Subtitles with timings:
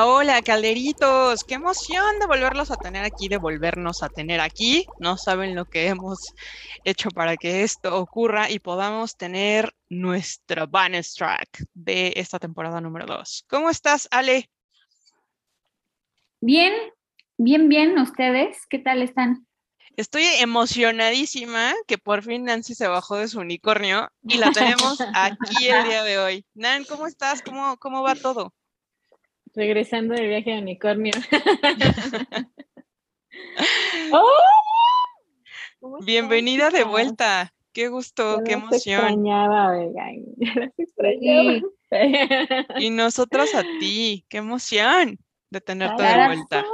[0.00, 1.44] Hola, hola, calderitos.
[1.44, 4.86] Qué emoción de volverlos a tener aquí, de volvernos a tener aquí.
[4.98, 6.32] No saben lo que hemos
[6.84, 13.04] hecho para que esto ocurra y podamos tener nuestro bonus track de esta temporada número
[13.04, 13.44] 2.
[13.46, 14.48] ¿Cómo estás, Ale?
[16.40, 16.72] Bien,
[17.36, 17.98] bien, bien.
[17.98, 19.46] ¿Ustedes qué tal están?
[19.96, 25.68] Estoy emocionadísima que por fin Nancy se bajó de su unicornio y la tenemos aquí
[25.68, 26.46] el día de hoy.
[26.54, 27.42] Nan, ¿cómo estás?
[27.42, 28.54] ¿Cómo, cómo va todo?
[29.60, 31.12] Regresando del viaje de unicornio.
[34.10, 36.00] ¡Oh!
[36.02, 37.52] Bienvenida de vuelta.
[37.74, 39.00] Qué gusto, qué emoción.
[39.00, 39.76] extrañaba,
[40.78, 41.60] extrañaba.
[42.80, 45.18] Y nosotros a ti, qué emoción
[45.50, 46.64] de tenerte de vuelta.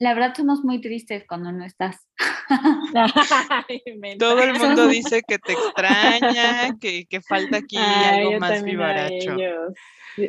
[0.00, 2.08] La verdad somos muy tristes cuando no estás.
[4.18, 9.36] Todo el mundo dice que te extraña, que, que falta aquí algo más vivaracho.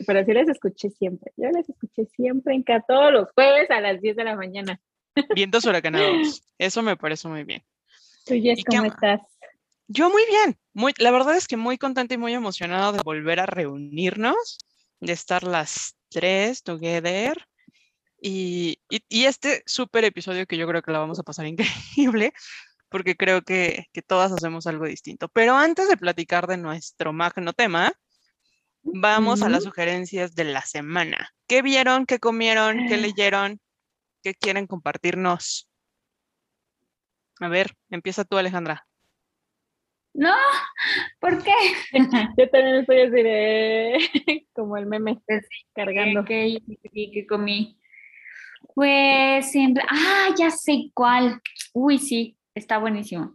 [0.06, 1.32] Pero sí les escuché siempre.
[1.38, 4.82] Yo les escuché siempre en cada todos los jueves a las 10 de la mañana.
[5.34, 6.44] Vientos huracanados.
[6.58, 7.64] Eso me parece muy bien.
[8.26, 9.22] ¿Tú, Jess, cómo estás?
[9.88, 10.58] Yo muy bien.
[10.74, 14.60] Muy, la verdad es que muy contenta y muy emocionada de volver a reunirnos,
[15.00, 17.38] de estar las tres together.
[18.22, 21.48] Y, y, este súper episodio que yo creo que la vamos a pasar
[21.96, 22.34] increíble,
[22.90, 25.28] porque creo que, que todas hacemos algo distinto.
[25.30, 27.94] Pero antes de platicar de nuestro magno tema,
[28.84, 31.30] Vamos a las sugerencias de la semana.
[31.48, 32.06] ¿Qué vieron?
[32.06, 32.88] ¿Qué comieron?
[32.88, 33.60] ¿Qué leyeron?
[34.24, 35.70] ¿Qué quieren compartirnos?
[37.40, 38.86] A ver, empieza tú, Alejandra.
[40.14, 40.36] No,
[41.20, 41.54] ¿por qué?
[42.38, 46.26] Yo también estoy así de como el meme pues cargando.
[46.26, 46.60] ¿Qué,
[46.92, 47.80] qué, comí?
[48.76, 51.42] Pues siempre, ah, ya sé cuál.
[51.74, 53.34] Uy, sí, está buenísimo.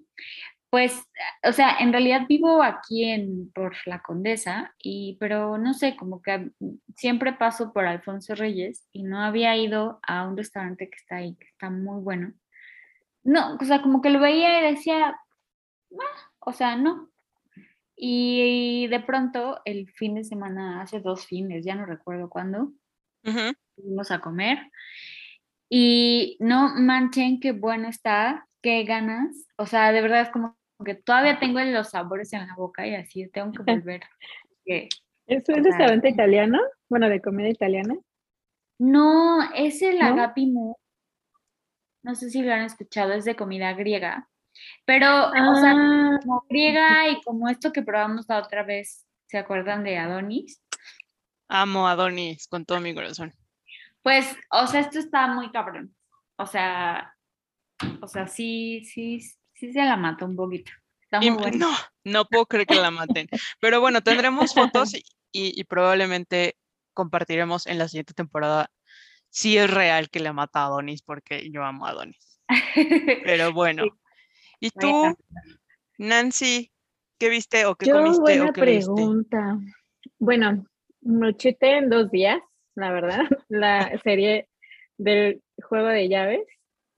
[0.70, 1.00] Pues,
[1.42, 6.20] o sea, en realidad vivo aquí en, por la Condesa, y, pero no sé, como
[6.20, 6.50] que
[6.96, 11.36] siempre paso por Alfonso Reyes y no había ido a un restaurante que está ahí,
[11.36, 12.34] que está muy bueno.
[13.22, 17.10] No, o sea, como que lo veía y decía, ah", o sea, no.
[17.96, 22.72] Y, de pronto, el fin de semana, hace dos fines, ya no recuerdo cuándo,
[23.74, 24.58] fuimos a comer.
[25.68, 29.46] Y no manchen qué bueno está, qué ganas.
[29.56, 32.94] O sea, de verdad es como que todavía tengo los sabores en la boca y
[32.94, 34.02] así tengo que volver.
[34.64, 36.60] ¿Es un restaurante italiano?
[36.88, 37.96] Bueno, de comida italiana.
[38.78, 40.76] No, es el ¿No?
[42.02, 44.28] No sé si lo han escuchado, es de comida griega.
[44.84, 46.18] Pero, o sea, ah.
[46.22, 50.62] como griega y como esto que probamos la otra vez, ¿se acuerdan de Adonis?
[51.48, 53.32] Amo Adonis con todo mi corazón.
[54.06, 55.92] Pues, o sea, esto está muy cabrón.
[56.36, 57.12] O sea,
[58.00, 59.18] o sea, sí, sí,
[59.52, 60.70] sí se la mató un poquito.
[61.10, 61.72] No,
[62.04, 63.26] no puedo creer que la maten.
[63.58, 64.92] Pero bueno, tendremos fotos
[65.32, 66.56] y, probablemente
[66.94, 68.70] compartiremos en la siguiente temporada
[69.28, 72.40] si es real que le mata a Adonis, porque yo amo a Adonis.
[73.24, 73.86] Pero bueno.
[74.60, 75.16] ¿Y tú,
[75.98, 76.70] Nancy,
[77.18, 79.58] qué viste o qué comiste buena pregunta.
[80.20, 80.64] Bueno,
[81.00, 82.38] me chute en dos días,
[82.76, 83.24] la verdad.
[83.48, 84.48] La serie
[84.98, 86.46] del juego de llaves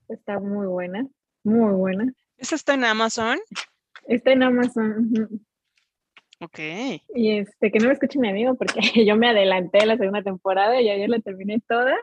[0.07, 1.07] está muy buena,
[1.43, 2.13] muy buena.
[2.37, 3.39] ¿Esa está en Amazon?
[4.07, 5.11] Está en Amazon.
[6.41, 6.59] Ok.
[7.15, 10.81] Y este, que no me escuche mi amigo porque yo me adelanté la segunda temporada
[10.81, 11.95] y ayer la terminé toda,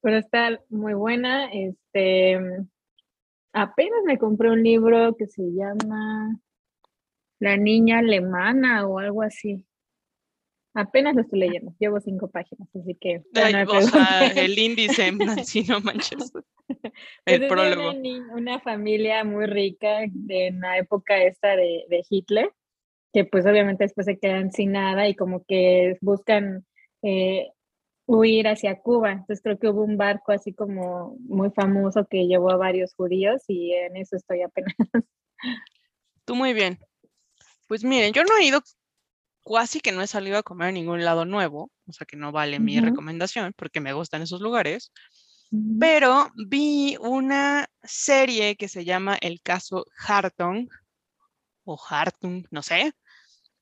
[0.00, 1.50] pero está muy buena.
[1.52, 2.38] Este,
[3.52, 6.36] apenas me compré un libro que se llama
[7.38, 9.66] La niña alemana o algo así.
[10.74, 13.22] Apenas lo estoy leyendo, llevo cinco páginas, así que...
[14.36, 15.12] el índice,
[15.44, 16.32] si no manches.
[17.26, 17.92] El prólogo.
[18.32, 22.52] Una, familia muy rica de, en la época esta de, de, Hitler,
[23.12, 26.64] que pues obviamente después se quedan sin nada y como que buscan
[27.02, 27.48] eh,
[28.06, 29.10] huir hacia Cuba.
[29.10, 33.42] Entonces creo que hubo un barco así como muy famoso que llevó a varios judíos
[33.48, 34.74] y en eso estoy apenas.
[36.24, 36.78] Tú muy bien.
[37.66, 38.60] Pues miren, yo no he ido
[39.52, 42.32] casi que no he salido a comer a ningún lado nuevo, o sea que no
[42.32, 44.92] vale mi recomendación porque me gustan esos lugares,
[45.80, 50.68] pero vi una serie que se llama El caso Hartung
[51.64, 52.92] o Hartung, no sé.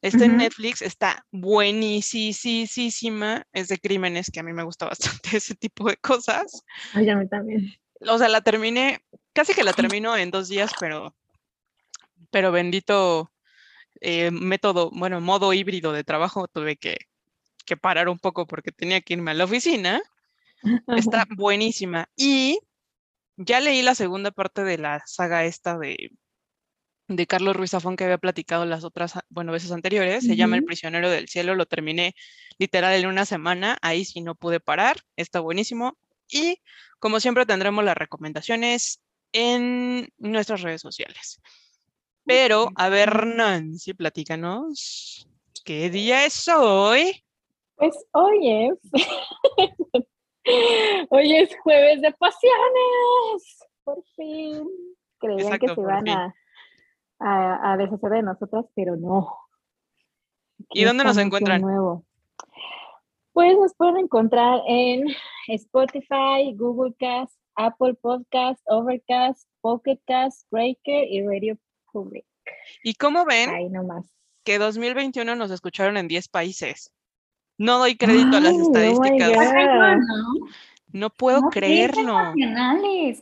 [0.01, 5.57] Está en Netflix, está buenísima, es de crímenes, que a mí me gusta bastante ese
[5.57, 6.63] tipo de cosas.
[6.93, 7.75] Ay, a mí también.
[8.09, 9.01] O sea, la terminé,
[9.33, 11.17] casi que la termino en dos días, pero,
[12.31, 13.33] pero bendito
[14.01, 16.99] eh, método, bueno, modo híbrido de trabajo, tuve que,
[17.65, 20.01] que parar un poco porque tenía que irme a la oficina.
[20.97, 22.09] Está buenísima.
[22.17, 22.61] Y
[23.37, 26.11] ya leí la segunda parte de la saga esta de
[27.09, 30.25] de Carlos Ruiz Zafón que había platicado las otras, bueno, veces anteriores.
[30.25, 31.55] Se llama El prisionero del cielo.
[31.55, 32.15] Lo terminé
[32.59, 33.79] literal en una semana.
[33.81, 34.99] Ahí sí no pude parar.
[35.17, 35.97] Está buenísimo.
[36.29, 36.61] Y
[36.99, 39.01] como siempre tendremos las recomendaciones
[39.33, 41.41] en nuestras redes sociales.
[42.29, 45.27] Pero, a ver, Nancy, platícanos.
[45.65, 47.25] ¿Qué día es hoy?
[47.75, 48.79] Pues hoy es.
[51.09, 53.59] hoy es jueves de pasiones.
[53.83, 54.63] Por fin.
[55.19, 56.35] Creían Exacto, que se iban a,
[57.19, 59.35] a, a deshacer de nosotras, pero no.
[60.75, 61.63] ¿Y dónde nos encuentran?
[61.63, 62.05] nuevo.
[63.33, 65.07] Pues nos pueden encontrar en
[65.47, 71.57] Spotify, Google Cast, Apple Podcast, Overcast, Pocket Cast, Breaker y Radio
[72.83, 74.07] ¿Y cómo ven Ahí nomás.
[74.45, 76.91] que 2021 nos escucharon en 10 países?
[77.59, 79.31] No doy crédito a las oh estadísticas.
[80.91, 82.33] No, puedo no, creerlo.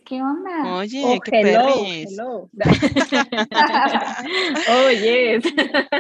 [0.05, 0.77] ¿qué onda?
[0.77, 2.13] Oye, Oh, qué hello, perris.
[2.13, 2.49] hello.
[4.69, 5.45] oh, yes.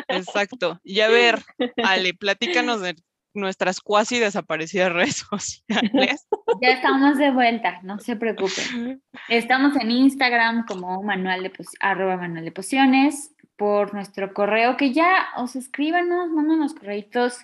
[0.09, 0.79] Exacto.
[0.85, 1.43] Y a ver,
[1.83, 2.95] Ale, platícanos de
[3.37, 6.27] nuestras cuasi desaparecidas redes sociales.
[6.63, 9.03] Ya estamos de vuelta, no se preocupen.
[9.29, 15.29] Estamos en Instagram como manual de arroba manual de pociones, por nuestro correo, que ya
[15.37, 17.41] os escríbanos, mándanos correitos,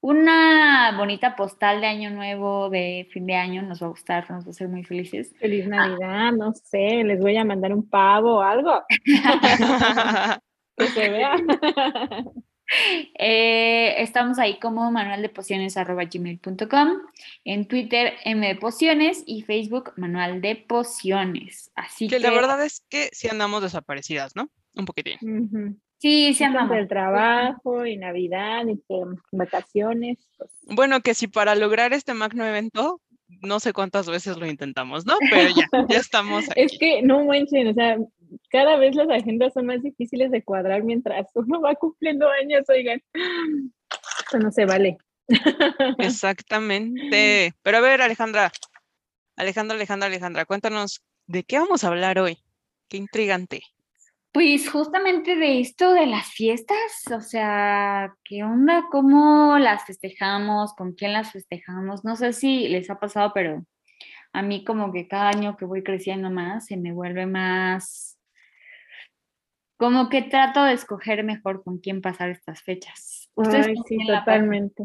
[0.00, 4.44] una bonita postal de año nuevo, de fin de año, nos va a gustar, nos
[4.44, 5.32] va a hacer muy felices.
[5.38, 8.82] Feliz Navidad, no sé, les voy a mandar un pavo o algo
[10.76, 11.36] que se vea.
[13.18, 16.88] Eh, estamos ahí como manual de pociones gmail.com,
[17.44, 21.70] en Twitter M de pociones y Facebook manual de pociones.
[21.74, 24.50] Así que que, la verdad es que sí andamos desaparecidas, ¿no?
[24.74, 25.18] Un poquitín.
[25.20, 25.76] Ujú.
[25.98, 26.76] sí, sí andamos.
[26.76, 30.18] el trabajo y Navidad y que vacaciones.
[30.38, 33.00] pues, Bueno, que si para lograr este magno evento,
[33.42, 35.14] no sé cuántas veces lo intentamos, ¿no?
[35.30, 36.60] Pero ya, ya estamos aquí.
[36.60, 37.98] Es que no manchen, o sea,
[38.50, 43.02] cada vez las agendas son más difíciles de cuadrar mientras uno va cumpliendo años, oigan.
[43.14, 44.98] Eso no se vale.
[45.98, 47.54] Exactamente.
[47.62, 48.52] Pero a ver, Alejandra,
[49.36, 52.38] Alejandra, Alejandra, Alejandra, cuéntanos de qué vamos a hablar hoy.
[52.88, 53.62] Qué intrigante.
[54.32, 58.84] Pues justamente de esto de las fiestas, o sea, ¿qué onda?
[58.90, 60.74] ¿Cómo las festejamos?
[60.74, 62.02] ¿Con quién las festejamos?
[62.02, 63.62] No sé si les ha pasado, pero
[64.32, 68.18] a mí como que cada año que voy creciendo más se me vuelve más,
[69.82, 73.28] como que trato de escoger mejor con quién pasar estas fechas.
[73.34, 74.84] ¿Ustedes Ay, sí, totalmente.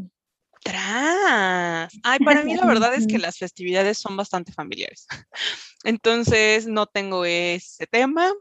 [0.63, 1.94] ¡Tras!
[2.01, 5.05] Ay, para mí la verdad es que las festividades son bastante familiares.
[5.83, 8.33] Entonces no tengo ese tema,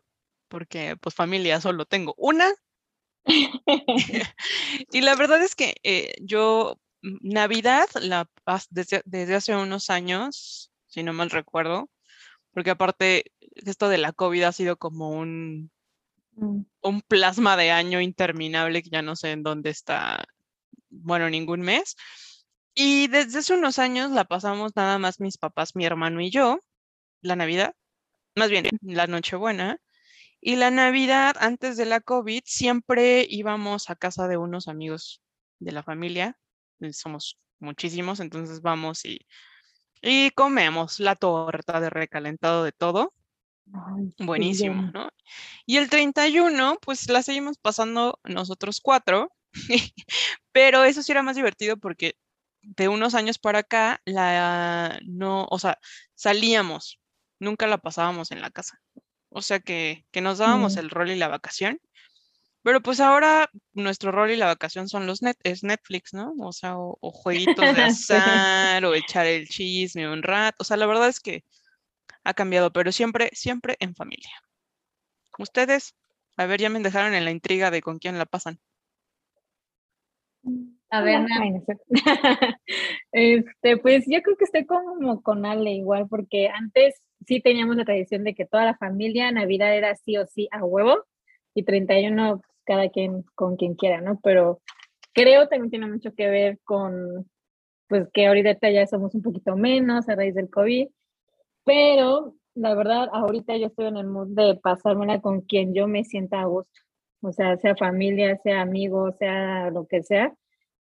[0.48, 2.50] porque pues familia solo tengo una.
[4.92, 8.30] Y la verdad es que eh, yo, mm, Navidad, la,
[8.70, 11.90] desde, desde hace unos años, si no mal recuerdo,
[12.52, 13.24] porque aparte
[13.56, 15.70] esto de la COVID ha sido como un,
[16.36, 20.24] Mm, un plasma de año interminable que ya no sé en dónde está,
[20.90, 21.96] bueno, ningún mes.
[22.74, 26.60] Y desde hace unos años la pasamos nada más mis papás, mi hermano y yo,
[27.22, 27.74] la Navidad,
[28.36, 29.78] más bien la Nochebuena.
[30.40, 35.22] Y la Navidad, antes de la COVID, siempre íbamos a casa de unos amigos
[35.60, 36.38] de la familia.
[36.80, 39.20] eh, Somos muchísimos, entonces vamos y,
[40.02, 43.14] y comemos la torta de recalentado de todo.
[43.72, 44.90] Ay, Buenísimo.
[44.92, 45.08] ¿no?
[45.66, 49.32] Y el 31, pues la seguimos pasando nosotros cuatro,
[50.52, 52.16] pero eso sí era más divertido porque
[52.62, 55.78] de unos años para acá, la no, o sea,
[56.14, 56.98] salíamos,
[57.38, 58.80] nunca la pasábamos en la casa.
[59.28, 60.78] O sea que, que nos dábamos Mm.
[60.78, 61.80] el rol y la vacación.
[62.62, 66.34] Pero pues ahora nuestro rol y la vacación son los net, es Netflix, ¿no?
[66.40, 70.56] O sea, o, o jueguitos de azar, o echar el chisme un rato.
[70.60, 71.44] O sea, la verdad es que
[72.26, 74.30] ha cambiado, pero siempre, siempre en familia.
[75.38, 75.94] Ustedes,
[76.36, 78.58] a ver, ya me dejaron en la intriga de con quién la pasan.
[80.90, 81.78] A ver, no sé.
[83.12, 87.84] Este, pues yo creo que estoy como con Ale igual, porque antes sí teníamos la
[87.84, 91.04] tradición de que toda la familia, Navidad era sí o sí a huevo,
[91.54, 94.20] y 31 pues, cada quien con quien quiera, ¿no?
[94.22, 94.60] Pero
[95.12, 97.30] creo también tiene mucho que ver con,
[97.88, 100.88] pues que ahorita ya somos un poquito menos a raíz del COVID,
[101.66, 106.04] pero la verdad ahorita yo estoy en el mood de pasármela con quien yo me
[106.04, 106.80] sienta a gusto,
[107.20, 110.34] o sea, sea familia, sea amigo, sea lo que sea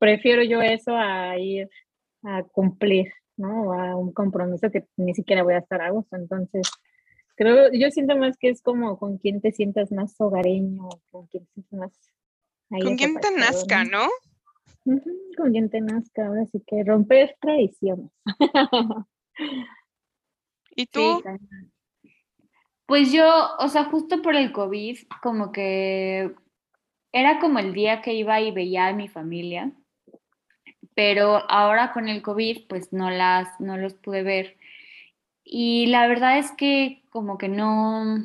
[0.04, 1.70] prefiero yo eso a ir
[2.24, 3.72] a cumplir, ¿no?
[3.72, 6.16] A un compromiso que ni siquiera voy a estar a gusto.
[6.16, 6.70] Entonces,
[7.36, 11.46] creo, yo siento más que es como con quien te sientas más hogareño, con quien
[11.46, 12.12] te sientas más...
[12.70, 14.06] ahí Con quién te nazca, ¿no?
[15.38, 18.10] Con quien te nazca, ahora sí que romper tradiciones.
[20.74, 21.22] ¿Y tú?
[22.86, 26.34] Pues yo, o sea, justo por el COVID, como que
[27.12, 29.72] era como el día que iba y veía a mi familia,
[30.94, 34.58] pero ahora con el COVID, pues no las, no los pude ver.
[35.44, 38.18] Y la verdad es que como que no,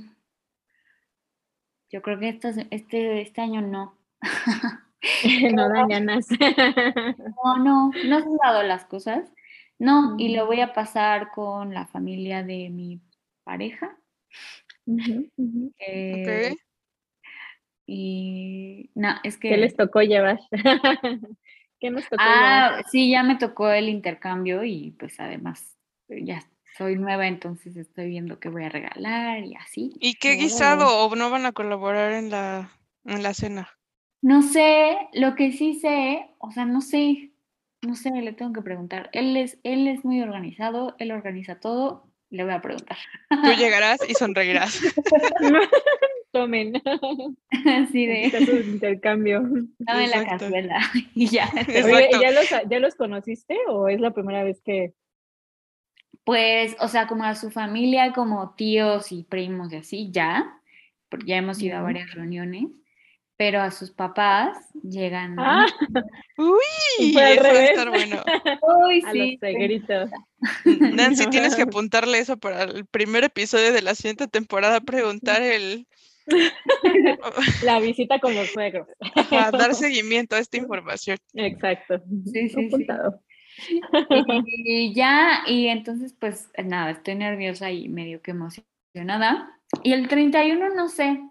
[1.90, 3.98] yo creo que este, este, este año no.
[5.54, 6.28] no dan ganas.
[7.44, 9.32] no, no, no se han dado las cosas.
[9.80, 13.00] No, y lo voy a pasar con la familia de mi
[13.44, 13.98] pareja.
[15.80, 16.56] Eh,
[17.86, 19.50] y no, es que...
[19.50, 20.40] ¿Qué les tocó llevar?
[21.80, 25.78] ¿Qué nos tocó ah, sí, ya me tocó el intercambio y pues además
[26.10, 26.44] ya
[26.78, 29.94] soy nueva, entonces estoy viendo qué voy a regalar y así.
[30.00, 32.72] ¿Y qué guisado o no van a colaborar en la,
[33.06, 33.70] en la cena?
[34.22, 37.32] No sé, lo que sí sé, o sea, no sé,
[37.82, 39.10] no sé, le tengo que preguntar.
[39.14, 42.98] Él es, él es muy organizado, él organiza todo, le voy a preguntar.
[43.30, 44.82] Tú llegarás y sonreirás.
[46.32, 46.74] Tomen.
[47.66, 48.30] Así de.
[48.46, 49.42] su intercambio.
[49.80, 50.80] Dame la cazuela
[51.16, 51.50] y ya.
[51.68, 54.94] ¿ya los, ¿ya los conociste o es la primera vez que
[56.30, 60.62] pues, o sea, como a su familia, como tíos y primos y así, ya,
[61.10, 62.68] porque ya hemos ido a varias reuniones,
[63.40, 65.40] pero a sus papás llegan.
[65.40, 65.66] Ah,
[66.38, 68.22] uy, eso va a estar bueno.
[68.86, 69.32] Uy, a sí.
[69.32, 70.10] los segritos.
[70.66, 75.88] Nancy, tienes que apuntarle eso para el primer episodio de la siguiente temporada, preguntar el...
[77.64, 78.90] La visita con los suegros.
[79.32, 81.18] A dar seguimiento a esta información.
[81.34, 82.04] Exacto.
[82.26, 82.88] Sí, sí, sí.
[84.66, 89.58] Y, ya, y entonces pues nada, estoy nerviosa y medio que emocionada.
[89.82, 91.22] Y el 31 no sé,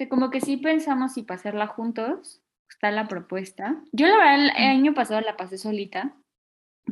[0.00, 3.82] o como que sí pensamos si pasarla juntos, está la propuesta.
[3.92, 6.16] Yo la verdad el año pasado la pasé solita,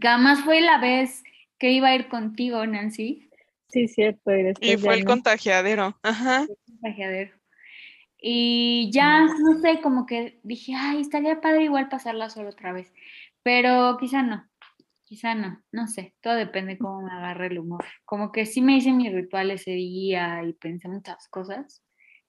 [0.00, 1.25] que además fue la vez
[1.59, 3.28] que iba a ir contigo, Nancy.
[3.69, 4.33] Sí, cierto.
[4.61, 5.99] Y, fue el contagiadero.
[6.02, 6.47] Ajá.
[6.66, 7.37] contagiadero.
[8.23, 12.92] Y ya, no sé, como que dije, ay, estaría padre igual pasarla solo otra vez.
[13.42, 14.47] Pero quizá no,
[15.04, 17.85] quizá no, no sé, todo depende cómo me agarre el humor.
[18.04, 21.83] Como que sí me hice mi ritual ese día y pensé muchas cosas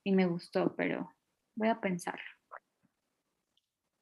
[0.03, 1.13] y me gustó, pero
[1.55, 2.23] voy a pensarlo.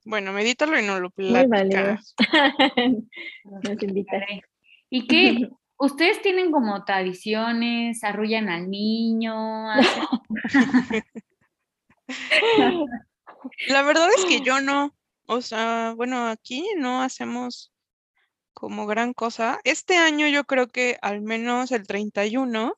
[0.05, 2.15] Bueno, medítalo y no lo platicas.
[3.43, 4.41] Nos invitaré.
[4.89, 5.49] ¿Y qué?
[5.77, 8.03] ¿Ustedes tienen como tradiciones?
[8.03, 9.67] ¿Arrullan al niño?
[13.67, 14.93] La verdad es que yo no.
[15.25, 17.71] O sea, bueno, aquí no hacemos
[18.53, 19.59] como gran cosa.
[19.63, 22.75] Este año yo creo que al menos el 31,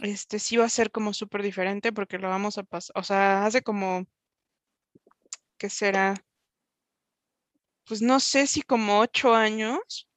[0.00, 3.46] este sí va a ser como súper diferente porque lo vamos a pasar, o sea,
[3.46, 4.06] hace como,
[5.58, 6.14] ¿qué será?
[7.84, 10.08] Pues no sé si como ocho años.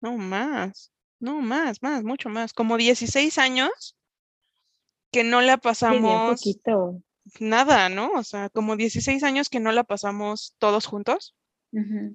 [0.00, 3.96] No más, no más, más, mucho más, como 16 años
[5.10, 6.40] que no la pasamos.
[6.40, 7.02] poquito
[7.38, 8.10] nada, ¿no?
[8.12, 11.36] O sea, como 16 años que no la pasamos todos juntos.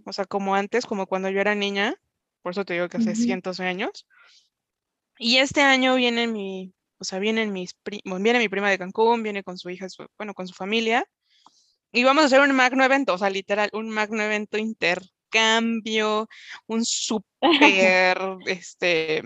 [0.05, 1.95] O sea, como antes, como cuando yo era niña,
[2.41, 4.05] por eso te digo que hace cientos de años.
[5.17, 9.43] Y este año viene mi, o sea, vienen mis viene mi prima de Cancún, viene
[9.43, 11.05] con su hija, bueno, con su familia.
[11.91, 16.27] Y vamos a hacer un magno evento, o sea, literal, un magno evento intercambio,
[16.67, 17.25] un super,
[18.48, 19.24] este,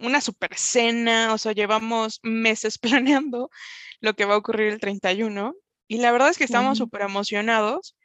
[0.00, 3.50] una super cena, o sea, llevamos meses planeando
[4.00, 5.54] lo que va a ocurrir el 31.
[5.86, 7.96] Y la verdad es que estamos súper emocionados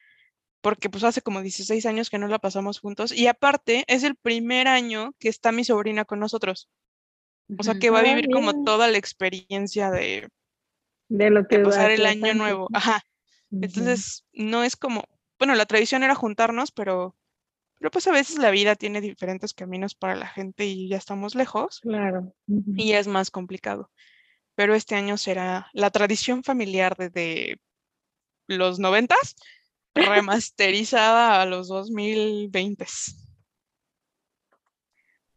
[0.62, 4.16] porque pues hace como 16 años que no la pasamos juntos y aparte es el
[4.16, 6.70] primer año que está mi sobrina con nosotros.
[7.58, 10.29] O sea, que va a vivir como toda la experiencia de,
[11.08, 12.68] de lo que pasar el año nuevo.
[12.74, 13.01] Ajá.
[13.51, 15.03] Entonces, no es como,
[15.39, 17.15] bueno, la tradición era juntarnos, pero,
[17.79, 21.34] pero pues a veces la vida tiene diferentes caminos para la gente y ya estamos
[21.34, 21.79] lejos.
[21.82, 22.34] Claro.
[22.48, 23.89] Y es más complicado
[24.60, 27.62] pero este año será la tradición familiar desde
[28.46, 29.38] los noventas,
[29.96, 32.86] remasterizada a los 2020.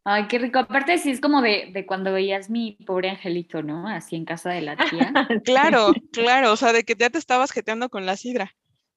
[0.05, 0.59] Ay, qué rico.
[0.59, 3.89] Aparte, sí es como de, de, cuando veías mi pobre angelito, ¿no?
[3.89, 5.13] Así en casa de la tía.
[5.45, 6.53] claro, claro.
[6.53, 8.53] O sea, de que ya te estabas jeteando con la sidra.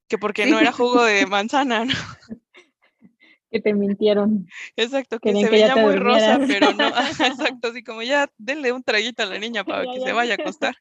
[0.08, 1.94] Que porque no era jugo de manzana, ¿no?
[3.52, 4.48] que te mintieron.
[4.76, 6.88] Exacto, que se veía muy rosa, pero no,
[7.22, 10.42] exacto, así como ya denle un traguito a la niña para que se vaya a
[10.42, 10.76] acostar.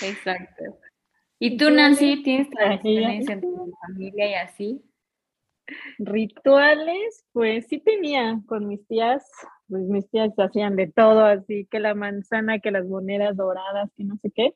[0.00, 0.78] Exacto.
[1.38, 4.82] ¿Y tú, Nancy, tienes tradiciones en tu familia y así?
[5.98, 9.24] Rituales, pues sí tenía con mis tías,
[9.68, 14.04] pues mis tías hacían de todo, así que la manzana, que las monedas doradas, que
[14.04, 14.54] no sé qué.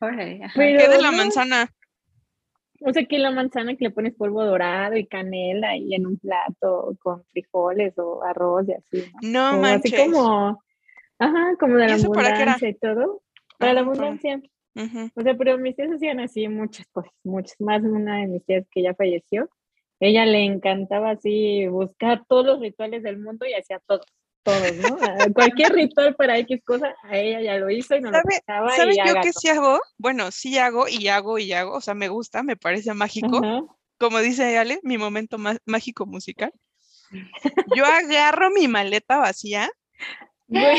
[0.00, 1.68] ¿Qué de la manzana?
[2.80, 6.16] O sea, que la manzana que le pones polvo dorado y canela y en un
[6.16, 9.12] plato con frijoles o arroz y así.
[9.22, 9.62] No, ¿no?
[9.62, 9.92] manches.
[9.92, 10.62] Así como,
[11.18, 13.22] ajá, como de ¿Y la abundancia y todo.
[13.58, 14.40] Para la Ah, abundancia.
[14.76, 15.10] Ujú.
[15.16, 17.82] O sea, pero mis tías hacían así muchas cosas, muchas más.
[17.82, 19.50] Una de mis tías que ya falleció,
[20.00, 24.06] ella le encantaba así buscar todos los rituales del mundo y hacía todos,
[24.42, 24.96] todos, ¿no?
[25.34, 28.96] Cualquier ritual para X cosa, a ella ya lo hizo y lo ¿Sabe- pasaba ¿Sabes
[29.04, 29.80] yo qué sí hago?
[29.96, 31.74] Bueno, sí hago y hago y hago.
[31.74, 33.38] O sea, me gusta, me parece mágico.
[33.44, 33.62] Ajá.
[33.98, 36.52] Como dice Ale, mi momento má- mágico musical.
[37.74, 39.68] Yo agarro mi maleta vacía
[40.50, 40.78] Güey,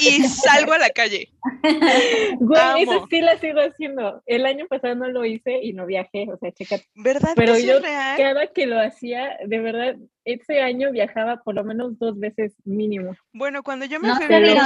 [0.00, 1.32] y salgo a la calle.
[2.40, 3.06] güey, eso Amo.
[3.10, 4.22] sí la sigo haciendo.
[4.24, 6.78] El año pasado no lo hice y no viajé, o sea, checa.
[6.94, 8.16] ¿Verdad Pero que yo es real?
[8.16, 13.16] cada que lo hacía, de verdad, ese año viajaba por lo menos dos veces mínimo.
[13.32, 14.58] Bueno, cuando yo me No fui a vivir,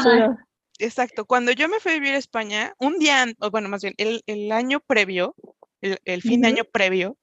[0.79, 3.95] exacto, cuando yo me fui a vivir a España, un día, o bueno, más bien,
[3.97, 5.35] el, el año previo,
[5.81, 7.17] el, el fin de año previo,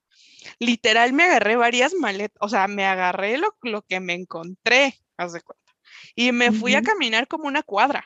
[0.59, 5.33] literal me agarré varias maletas, o sea, me agarré lo, lo que me encontré, haz
[5.33, 5.60] de cuenta,
[6.15, 8.05] y me fui a caminar como una cuadra.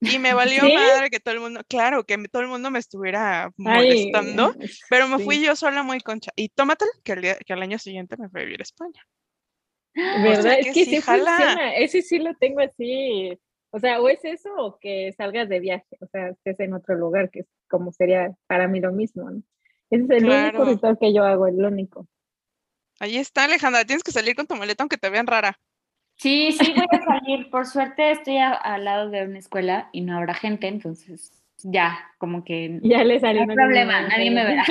[0.00, 0.74] Y me valió ¿Sí?
[0.74, 4.54] madre que todo el mundo, claro, que todo el mundo me estuviera Ay, molestando,
[4.90, 5.24] pero me sí.
[5.24, 6.30] fui yo sola muy concha.
[6.36, 9.06] Y tómatelo, que al, día- que al año siguiente me fui a vivir a España.
[10.22, 10.58] ¿Verdad?
[10.62, 11.36] que es que sí sí, jala.
[11.36, 11.74] funciona.
[11.76, 13.38] Ese sí lo tengo así.
[13.70, 16.94] O sea, o es eso o que salgas de viaje, o sea, estés en otro
[16.94, 19.42] lugar, que es como sería para mí lo mismo, ¿no?
[19.90, 20.60] Ese es el Claro.
[20.60, 22.06] único ritual que yo hago, el único.
[23.00, 25.58] Ahí está, Alejandra, tienes que salir con tu maleta aunque te vean rara.
[26.16, 27.50] Sí, sí voy a salir.
[27.50, 31.30] Por suerte estoy a- al lado de una escuela y no habrá gente, entonces
[31.62, 33.44] ya, como que Ya le salió.
[33.44, 34.64] No hay problema, nadie me verá.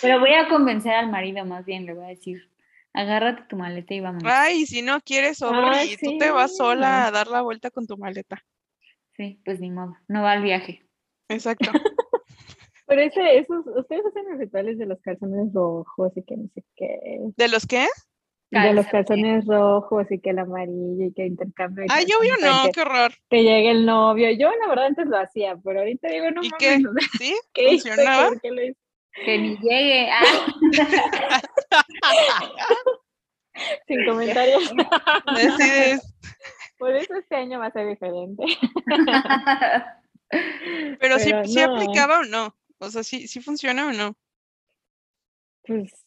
[0.00, 2.50] Pero voy a convencer al marido más bien, le voy a decir,
[2.92, 4.32] agárrate tu maleta y vámonos.
[4.32, 7.70] Ay, y si no quieres, Odori, Ay, tú te vas sola a dar la vuelta
[7.70, 8.42] con tu maleta.
[9.16, 10.86] Sí, pues ni modo, no va al viaje.
[11.28, 11.70] Exacto.
[12.86, 16.62] Pero ese, esos, ustedes hacen los rituales de los calzones rojos y que no sé
[16.76, 16.98] qué.
[17.36, 17.86] ¿De los qué?
[18.62, 19.46] De los Calzones.
[19.46, 21.84] rojos y que el amarillo y que intercambio.
[21.88, 23.12] Ay, calzones para no, Que, qué horror.
[23.30, 24.30] que llegue el novio.
[24.30, 26.78] Yo, la verdad, antes lo hacía, pero ahorita digo, no ¿Y mames, qué?
[27.18, 27.34] ¿Sí?
[27.52, 27.68] ¿qué?
[27.70, 28.30] ¿Funcionaba?
[29.24, 30.08] Que ni llegue.
[30.10, 30.46] Ah,
[33.86, 34.72] Sin comentarios.
[35.36, 36.14] Decides.
[36.78, 38.42] Por eso este año va a ser diferente.
[40.98, 41.76] Pero sí, Pero sí no.
[41.76, 42.56] aplicaba o no.
[42.78, 44.16] O sea, sí, sí funciona o no.
[45.66, 46.03] Pues,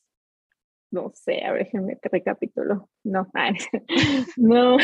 [0.91, 2.89] no sé, a ver, déjenme que recapitulo.
[3.03, 3.27] No,
[4.37, 4.77] no.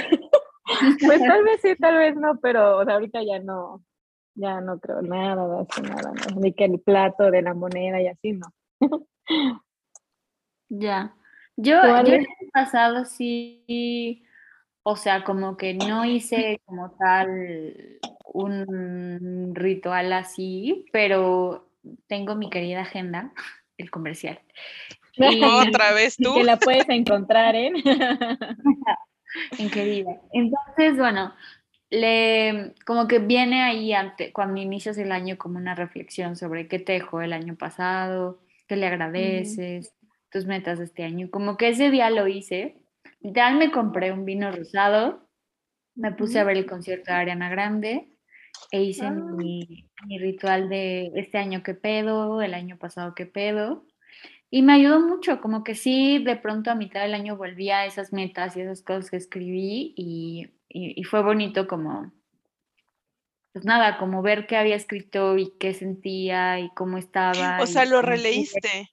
[1.05, 3.83] Pues tal vez sí, tal vez no, pero o sea, ahorita ya no,
[4.35, 6.39] ya no creo nada de eso, nada, no.
[6.39, 8.47] Ni que el plato de la moneda y así, no.
[10.69, 11.15] ya.
[11.55, 14.23] Yo, ¿Tú, yo el año pasado sí,
[14.83, 21.69] o sea, como que no hice como tal un ritual así, pero
[22.07, 23.33] tengo mi querida agenda,
[23.77, 24.39] el comercial.
[25.17, 26.34] Otra vez tú.
[26.34, 27.76] que la puedes encontrar en.
[29.60, 30.19] en querida.
[30.32, 31.34] Entonces, bueno,
[31.89, 36.80] le, como que viene ahí ante, cuando inicias el año como una reflexión sobre qué
[36.80, 39.93] te dejó el año pasado, qué le agradeces,
[40.32, 41.30] tus metas de este año.
[41.30, 42.80] Como que ese día lo hice.
[43.21, 45.30] Literal me compré un vino rosado,
[45.95, 48.10] me puse a ver el concierto de Ariana Grande
[48.71, 49.12] e hice Ah.
[49.12, 53.86] mi, mi ritual de este año qué pedo, el año pasado qué pedo.
[54.55, 57.87] Y me ayudó mucho, como que sí, de pronto a mitad del año volví a
[57.87, 62.11] esas metas y esas cosas que escribí y, y- y fue bonito como,
[63.51, 67.59] pues nada, como ver qué había escrito y qué sentía y cómo estaba.
[67.61, 68.91] O sea, lo releíste.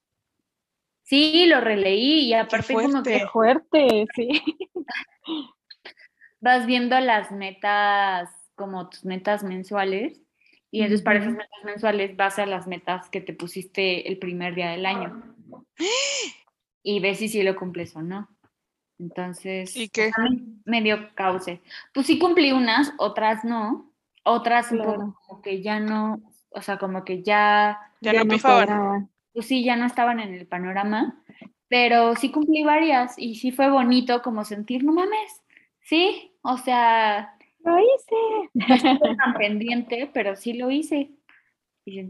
[1.03, 4.31] Sí, lo releí y aparte como que Qué fuerte, sí.
[6.41, 10.23] vas viendo las metas, como tus metas mensuales,
[10.71, 14.55] y entonces para esas metas mensuales vas a las metas que te pusiste el primer
[14.55, 15.27] día del año.
[16.83, 18.29] Y ves si sí lo cumples o no.
[18.99, 20.11] Entonces, ¿Y o qué?
[20.65, 21.61] me- dio cauce.
[21.95, 23.93] Pues sí cumplí unas, otras no.
[24.25, 25.17] Otras Claro.
[25.27, 29.09] como que ya no, o sea, como que ya, Ya no cuadraba.
[29.33, 31.23] pues sí, ya no estaban en el panorama.
[31.69, 35.43] Pero sí cumplí varias y sí fue bonito como sentir, no mames,
[35.83, 38.51] sí, o sea, Lo hice.
[38.55, 41.11] no estuve tan pendiente, pero sí lo hice.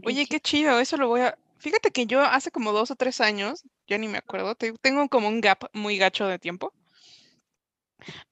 [0.03, 1.37] Oye, qué chido, eso lo voy a...
[1.61, 5.07] Fíjate que yo hace como dos o tres años, ya ni me acuerdo, te- tengo
[5.09, 6.73] como un gap muy gacho de tiempo.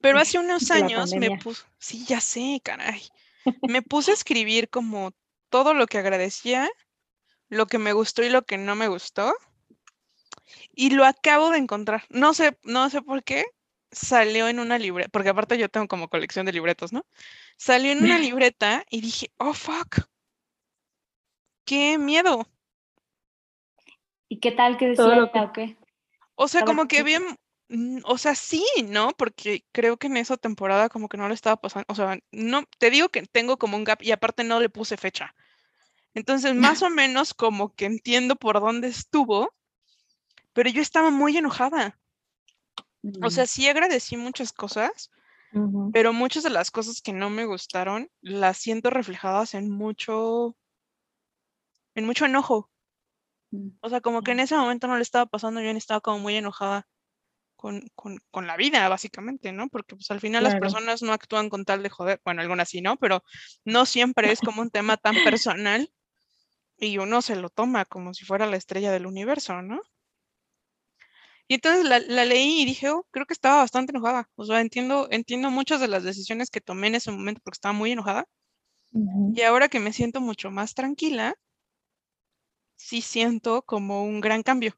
[0.01, 3.01] Pero hace unos años me puse, sí, ya sé, caray.
[3.61, 5.11] Me puse a escribir como
[5.49, 6.69] todo lo que agradecía,
[7.49, 9.33] lo que me gustó y lo que no me gustó.
[10.73, 12.05] Y lo acabo de encontrar.
[12.09, 13.45] No sé, no sé por qué.
[13.91, 17.05] Salió en una libreta, porque aparte yo tengo como colección de libretos, ¿no?
[17.57, 20.07] Salió en una libreta y dije, oh, fuck.
[21.65, 22.45] Qué miedo.
[24.29, 25.77] ¿Y qué tal que decía lo que- o qué?
[26.35, 27.23] O sea, como que bien,
[27.69, 29.11] mm, o sea, sí, ¿no?
[29.17, 32.63] Porque creo que en esa temporada como que no le estaba pasando, o sea, no,
[32.77, 35.35] te digo que tengo como un gap y aparte no le puse fecha.
[36.13, 39.53] Entonces, más o menos como que entiendo por dónde estuvo,
[40.53, 41.97] pero yo estaba muy enojada.
[43.21, 45.09] O Mm, sea, sí agradecí muchas cosas,
[45.93, 50.55] pero muchas de las cosas que no me gustaron las siento reflejadas en mucho,
[51.95, 52.69] en mucho enojo.
[53.81, 56.35] O sea, como que en ese momento no le estaba pasando bien, estaba como muy
[56.35, 56.87] enojada
[57.57, 59.69] con, con, con la vida, básicamente, ¿no?
[59.69, 60.57] Porque pues al final las Claro.
[60.57, 62.97] personas no actúan con tal de joder, bueno, algunas sí, ¿no?
[62.97, 63.23] Pero
[63.65, 65.93] no siempre es como un tema tan personal
[66.77, 69.81] y uno se lo toma como si fuera la estrella del universo, ¿no?
[71.49, 74.29] Y entonces la, la leí y dije, oh, creo que estaba bastante enojada.
[74.35, 77.73] O sea, entiendo, entiendo muchas de las decisiones que tomé en ese momento porque estaba
[77.73, 78.25] muy enojada.
[78.93, 79.33] Ujú.
[79.33, 81.35] Y ahora que me siento mucho más tranquila,
[82.79, 84.73] sí siento como un gran cambio.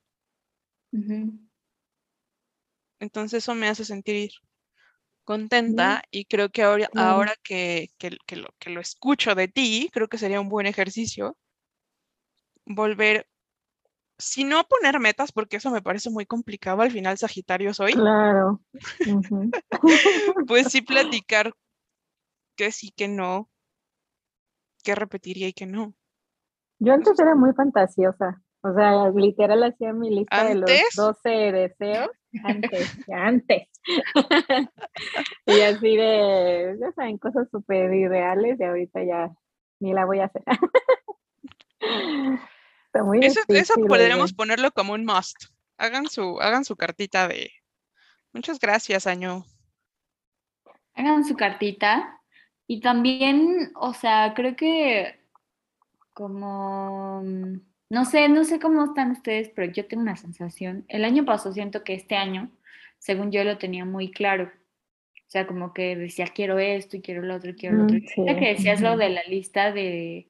[2.99, 4.31] Entonces eso me hace sentir
[5.25, 9.89] contenta y creo que ahora, ahora que, que- que lo, que lo escucho de ti,
[9.93, 11.37] creo que sería un buen ejercicio
[12.65, 13.27] volver,
[14.19, 18.61] si no poner metas, porque eso me parece muy complicado, al final Sagitario soy, Claro.
[20.47, 21.53] Pues sí platicar
[22.55, 23.49] que sí, que no,
[24.83, 25.95] que repetiría y que no.
[26.83, 28.41] Yo antes era muy fantasiosa.
[28.63, 30.95] O sea, literal hacía mi lista de los ¿Antes?
[30.95, 32.09] 12 deseos.
[32.43, 33.67] Antes, antes.
[35.45, 39.31] y así de, ya saben, cosas súper irreales y ahorita ya
[39.79, 40.43] ni la voy a hacer.
[42.85, 44.35] Está muy Eso, eso difícil, podríamos oigan.
[44.35, 45.37] ponerlo como un must.
[45.77, 47.51] Hagan su, hagan su cartita de
[48.33, 49.45] muchas gracias, año.
[50.95, 52.19] Hagan su cartita.
[52.67, 55.20] Y también, o sea, creo que
[56.13, 60.85] como, mm, no sé, no sé cómo están ustedes, pero yo tengo una sensación.
[60.87, 62.51] El año pasado siento que este año,
[62.99, 64.51] según yo lo tenía muy claro.
[65.15, 67.97] O sea, como que decía, quiero esto y quiero lo otro, y quiero lo otro.
[67.97, 70.29] Mm, ahorita sí, que decías lo de la lista de,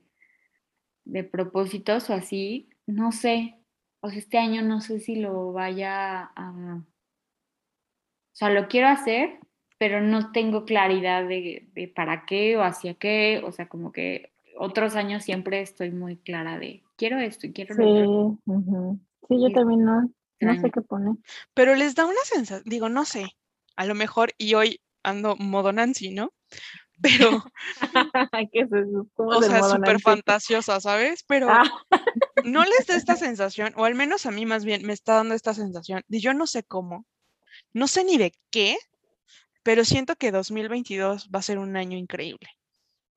[1.06, 3.56] de propósitos o así, no sé.
[4.00, 6.84] O sea, este año no sé si lo vaya a...
[8.34, 9.40] O sea, lo quiero hacer,
[9.78, 13.42] pero no tengo claridad de, de para qué o hacia qué.
[13.44, 17.76] O sea, como que otros años siempre estoy muy clara de quiero esto y quiero
[17.76, 18.98] Sí, lo otro.
[19.28, 20.10] Sí, yo también no,
[20.40, 21.16] no sé qué poner.
[21.54, 23.36] Pero les da una sensación, digo, no sé,
[23.76, 26.32] a lo mejor, y hoy ando modo Nancy, ¿no?
[27.02, 27.44] Pero,
[28.52, 29.08] ¿Qué es eso?
[29.16, 31.24] ¿Cómo o sea, súper fantasiosa, ¿sabes?
[31.28, 31.64] Pero Ah,
[32.44, 35.34] no les da esta sensación, o al menos a mí más bien me está dando
[35.34, 37.06] esta sensación, de yo no sé cómo,
[37.74, 38.78] no sé ni de qué,
[39.64, 42.50] pero siento que 2022 va a ser un año increíble.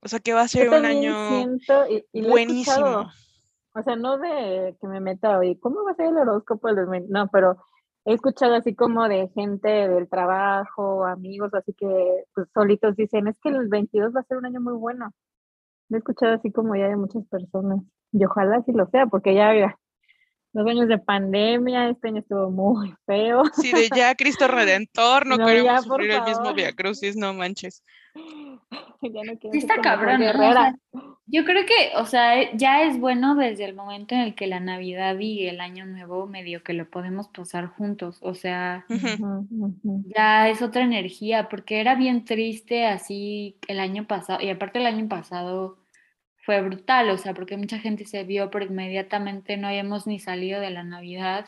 [0.01, 1.57] O sea, que va a ser un año
[2.13, 3.09] y, buenísimo.
[3.73, 6.85] o sea, no de que me meta hoy, ¿cómo va a ser el horóscopo del
[6.85, 7.09] 2000?
[7.09, 7.57] No, pero
[8.05, 13.39] he escuchado así como de gente del trabajo, amigos, así que pues solitos dicen, es
[13.39, 15.11] que el 22 va a ser un año muy bueno.
[15.89, 17.81] Lo he escuchado así como ya de muchas personas.
[18.11, 19.77] Y ojalá sí lo sea, porque ya, mira,
[20.55, 23.43] dos años de pandemia, este año estuvo muy feo.
[23.61, 26.53] Sí, de ya Cristo Redentor, no, No, queremos ya, sufrir el mismo.
[26.53, 27.83] Via Crucis, no manches.
[29.01, 30.29] ya no quiero Sí está cabrón, ¿no?
[30.29, 30.75] O sea,
[31.27, 34.61] yo creo que, o sea, ya es bueno desde el momento en el que la
[34.61, 38.19] Navidad y el Año Nuevo medio que lo podemos pasar juntos.
[38.21, 38.85] O sea,
[40.15, 44.85] ya es otra energía, porque era bien triste así el año pasado, y aparte el
[44.85, 45.77] año pasado
[46.45, 50.61] fue brutal, o sea, porque mucha gente se vio, pero inmediatamente no habíamos ni salido
[50.61, 51.47] de la Navidad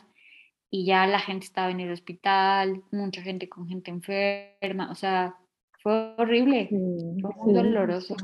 [0.71, 5.35] y ya la gente estaba en el hospital, mucha gente con gente enferma, o sea,
[5.83, 6.77] fue horrible, Sí,
[7.21, 8.15] fue muy sí, doloroso.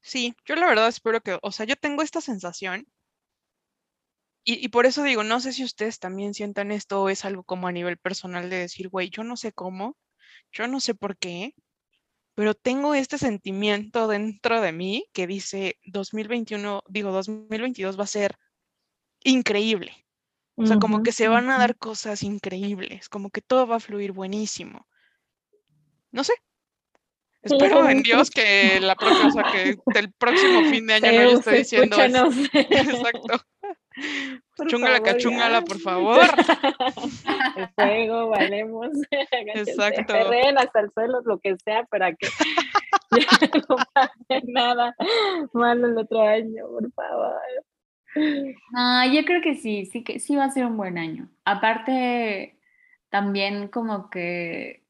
[0.00, 0.34] sí.
[0.44, 2.86] Yo la verdad espero que, o sea, yo tengo esta sensación
[4.44, 7.44] y, y por eso digo, no sé si ustedes también sientan esto o es algo
[7.44, 9.96] como a nivel personal de decir, güey, yo no sé cómo,
[10.52, 11.54] yo no sé por qué,
[12.38, 18.36] pero tengo este sentimiento dentro de mí que dice 2021, digo, 2022 va a ser
[19.24, 20.06] increíble.
[20.54, 23.80] O sea, como que se van a dar cosas increíbles, como que todo va a
[23.80, 24.86] fluir buenísimo.
[26.12, 26.34] No sé.
[27.42, 31.30] Espero en Dios que la próxima, o sea, que el próximo fin de año no
[31.32, 32.34] yo estoy diciendo es- escúchanos.
[32.54, 33.44] Exacto.
[34.56, 35.64] Por Chungala, favor, cachungala, ya.
[35.64, 36.20] por favor.
[37.56, 38.88] El fuego, valemos.
[39.32, 40.14] agáchense, Exacto.
[40.58, 42.26] hasta el suelo, lo que sea, para que
[43.10, 44.94] ya no pase nada
[45.52, 47.40] malo el otro año, por favor.
[48.72, 51.28] No, yo creo que sí, sí que sí va a ser un buen año.
[51.44, 52.58] Aparte,
[53.10, 54.84] también como que,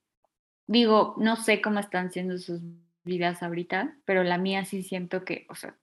[0.67, 2.61] digo, no sé cómo están siendo sus
[3.05, 5.77] vidas ahorita, pero la mía sí siento que, o sea,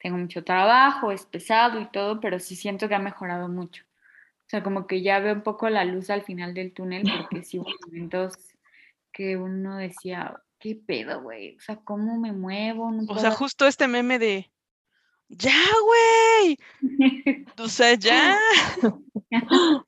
[0.00, 3.84] tengo mucho trabajo, es pesado y todo, pero sí siento que ha mejorado mucho.
[3.84, 7.44] O sea, como que ya veo un poco la luz al final del túnel, porque
[7.44, 8.34] sí hubo momentos
[9.12, 11.56] que uno decía, ¿qué pedo, güey?
[11.56, 12.90] O sea, ¿cómo me muevo?
[12.90, 14.50] No O sea, justo este meme de,
[15.30, 16.58] ya, güey.
[17.58, 18.38] O sea, ya.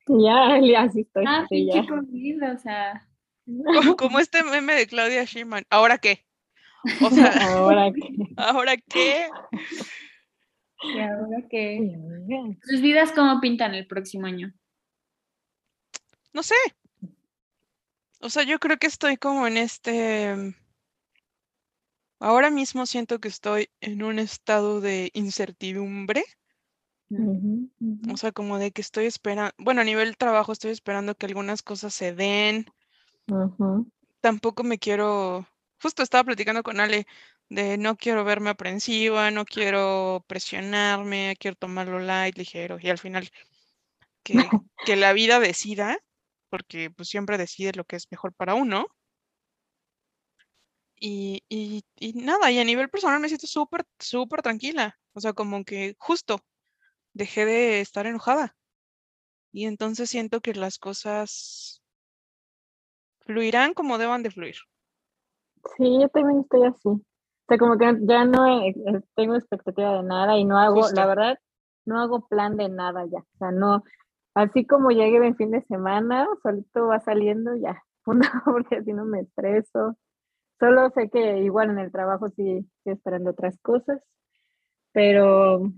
[0.07, 1.25] Ya, ya, así estoy.
[1.27, 1.85] ah, sí, ya.
[1.85, 3.05] COVID, o sea,
[3.45, 5.65] Como, como este meme de Claudia Schifman.
[5.69, 6.25] ¿Ahora qué?
[7.01, 8.01] O sea, Ahora que.
[8.37, 9.29] ¿ahora qué?
[10.83, 11.95] y ahora que...
[12.63, 14.53] ¿Sus vidas cómo pintan el próximo año?
[16.33, 16.55] No sé.
[18.19, 20.55] O sea, yo creo que estoy como en este...
[22.19, 26.23] Ahora mismo siento que estoy en un estado de incertidumbre.
[27.09, 31.61] O sea, como de que estoy esperando, bueno, a nivel trabajo estoy esperando que algunas
[31.61, 32.65] cosas se den.
[34.21, 35.45] Tampoco me quiero,
[35.83, 37.05] justo estaba platicando con Ale
[37.49, 42.77] de no quiero verme aprensiva, no quiero presionarme, quiero tomarlo light, ligero.
[42.79, 43.29] Y al final
[44.23, 44.33] que,
[44.85, 45.99] que la vida decida,
[46.49, 48.87] porque pues siempre decide lo que es mejor para uno.
[50.99, 54.97] Y, y, y nada, y a nivel personal me siento súper, súper tranquila.
[55.13, 56.39] O sea, como que justo
[57.13, 58.55] dejé de estar enojada.
[59.51, 61.83] Y entonces siento que las cosas
[63.25, 64.55] fluirán como deban de fluir.
[65.77, 66.89] Sí, yo también estoy así.
[66.89, 70.81] O sea, como que ya no eh, eh, tengo expectativa de nada y no hago,
[70.81, 70.95] Justo.
[70.95, 71.39] la verdad,
[71.85, 73.19] no hago plan de nada ya.
[73.19, 73.83] O sea, no,
[74.33, 77.83] así como llegue en fin de semana, solito va saliendo ya.
[78.03, 79.97] Punto, porque así no me estreso.
[80.59, 84.01] Solo sé que igual en el trabajo sí estoy esperando otras cosas,
[84.93, 85.71] pero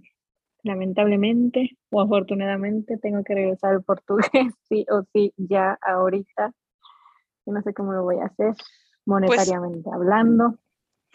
[0.64, 4.30] lamentablemente o afortunadamente tengo que regresar al portugués
[4.70, 6.52] sí o sí ya ahorita.
[7.46, 8.56] Y no sé cómo lo voy a hacer
[9.06, 10.58] monetariamente hablando.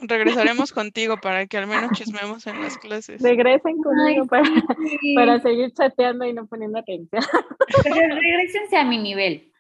[0.03, 3.21] Regresaremos contigo para que al menos chismemos en las clases.
[3.21, 4.45] Regresen conmigo Ay, para,
[5.01, 5.15] sí.
[5.15, 7.23] para seguir chateando y no poniendo atención.
[7.83, 9.53] Pero regresense a mi nivel.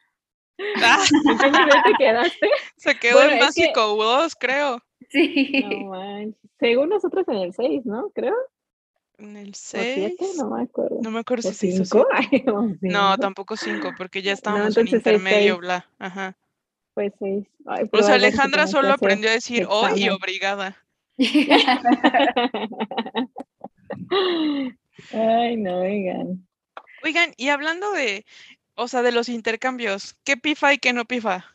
[0.82, 2.48] Ah, ¿En qué nivel te quedaste?
[2.76, 4.82] se quedó Bueno, en básico 2, creo.
[5.10, 5.64] Sí.
[5.68, 5.92] No.
[6.58, 8.10] Según nosotros en el 6, ¿no?
[8.14, 8.34] Creo.
[9.18, 10.36] En el O 7, 6.
[10.38, 10.98] no me acuerdo.
[11.02, 12.08] No me acuerdo ¿O si 6 o 5?
[12.30, 12.50] 7.
[12.50, 13.16] o No, cinco.
[13.18, 15.60] tampoco 5, porque ya estábamos en entonces es intermedio, seis.
[15.60, 15.88] bla.
[15.98, 16.36] Ajá.
[17.00, 17.46] Pues 6.
[17.92, 20.76] O sea, Alejandra solo aprendió a decir hoy y obrigada.
[25.14, 26.46] Ay, no, oigan.
[27.02, 28.26] Oigan, y hablando de,
[28.74, 31.46] o sea, de los intercambios, ¿qué pifa y qué no pifa?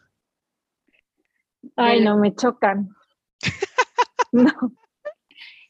[1.75, 2.89] Ay, no, me chocan.
[4.31, 4.51] No.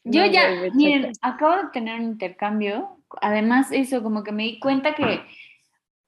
[0.02, 2.98] Yo No, ya, miren, acabo de tener un intercambio.
[3.20, 5.22] Además, eso, como que me di cuenta que,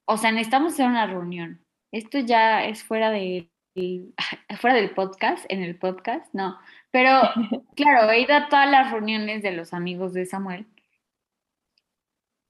[0.07, 1.65] o sea, necesitamos hacer una reunión.
[1.93, 3.49] Esto ya es fuera de,
[4.61, 6.59] fuera del podcast, en el podcast, no.
[6.91, 7.11] Pero,
[7.77, 10.67] claro, he ido a todas las reuniones de los amigos de Samuel.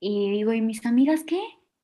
[0.01, 1.41] Y digo, ¿y mis amigas qué?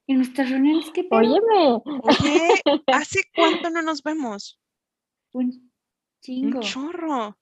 [0.07, 1.19] ¿Y nuestras reuniones qué pedo?
[1.19, 4.59] Óyeme, Oye, ¿hace cuánto no nos vemos?
[5.33, 5.71] Un Un
[6.21, 6.59] chingo.
[6.61, 7.37] chorro.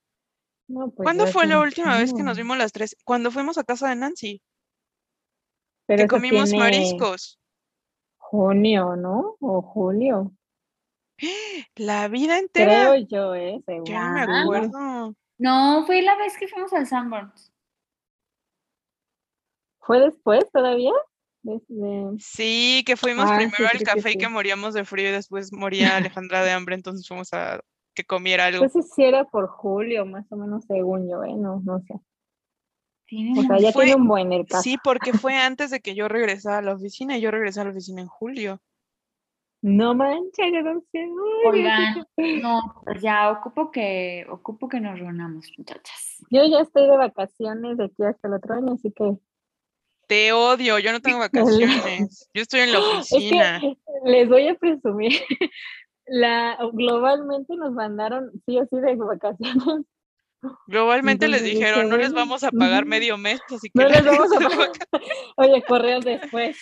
[0.68, 2.96] No, pues ¿Cuándo fue la un última vez que nos vimos las tres?
[3.04, 4.42] Cuando fuimos a casa de Nancy,
[5.86, 7.40] Pero que comimos tiene mariscos.
[8.18, 9.36] Junio, ¿no?
[9.42, 10.32] O julio.
[11.76, 12.90] La vida entera.
[12.92, 13.62] Creo yo, ¿eh?
[13.68, 15.16] No me acuerdo.
[15.38, 17.52] No, fue la vez que fuimos al Sanborns.
[19.80, 20.94] ¿Fue después todavía?
[21.42, 24.32] Desde- Sí, que fuimos Ah, sí, primero al café y que sí.
[24.32, 27.60] moríamos de frío y después moría Alejandra de hambre, entonces fuimos a
[27.94, 28.64] que comiera algo.
[28.64, 31.36] Entonces sí era por julio, más o menos según yo, ¿eh?
[31.36, 31.96] No, no sé.
[33.38, 34.64] O sea, ya Fue- tiene un buen el caso.
[34.64, 37.66] Sí, porque fue antes de que yo regresara a la oficina y yo regresé a
[37.66, 38.62] la oficina en julio.
[39.64, 41.08] No manches, ya no sé.
[41.50, 42.06] Oigan,
[42.42, 46.18] no, pues ya ocupo que, ocupo que nos reunamos, muchachas.
[46.30, 49.18] Yo ya estoy de vacaciones de aquí hasta el otro año, así que
[50.08, 51.20] Te odio, yo no tengo
[51.88, 52.30] vacaciones.
[52.34, 53.62] Yo estoy en la es oficina.
[53.62, 55.14] que les voy a presumir.
[56.06, 59.86] La, globalmente nos mandaron sí o sí de vacaciones.
[60.68, 64.04] Globalmente les Entonces dijeron, no les vamos a pagar medio mes, así que No les
[64.04, 64.58] vamos a pagar.
[64.58, 65.10] vacaciones".
[65.38, 66.58] Oye, correos después.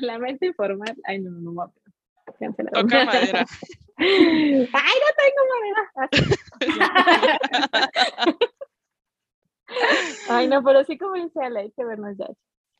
[0.00, 0.96] Lamento informar.
[1.04, 1.72] Ay, no, no, no.
[2.26, 3.46] Toca madera.
[3.98, 5.82] Ay, no tengo madera.
[10.28, 12.26] Ay, no, pero sí como dice Ale, hay que vernos ya.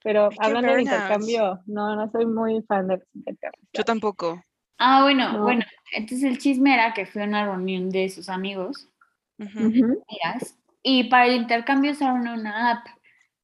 [0.02, 0.94] Pero que hablando de vernos.
[0.94, 3.68] intercambio, no, no soy muy fan de los intercambios.
[3.72, 4.42] Yo tampoco.
[4.78, 5.42] Ah, bueno, No.
[5.42, 8.88] bueno, entonces el chisme era que fue a una reunión de sus amigos,
[9.38, 9.66] Ujú.
[9.66, 10.04] Ujú.
[10.09, 12.87] amigas, y para el intercambio usaron una app.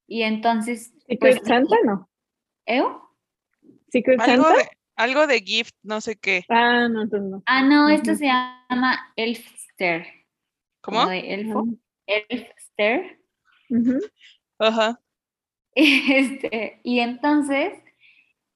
[0.07, 2.07] Y entonces, Secret pues, Santa, no.
[2.65, 3.01] ¿eu?
[3.89, 4.57] Secret Algo Santa.
[4.59, 6.45] de, algo de gift, no sé qué.
[6.49, 7.43] Ah, no.
[7.45, 10.05] Ah, no, esto se llama Elfster.
[10.81, 10.99] ¿Cómo?
[10.99, 11.65] como de elfo.
[12.07, 13.19] Elfster.
[14.59, 14.99] Ajá.
[15.75, 17.73] Este, y entonces,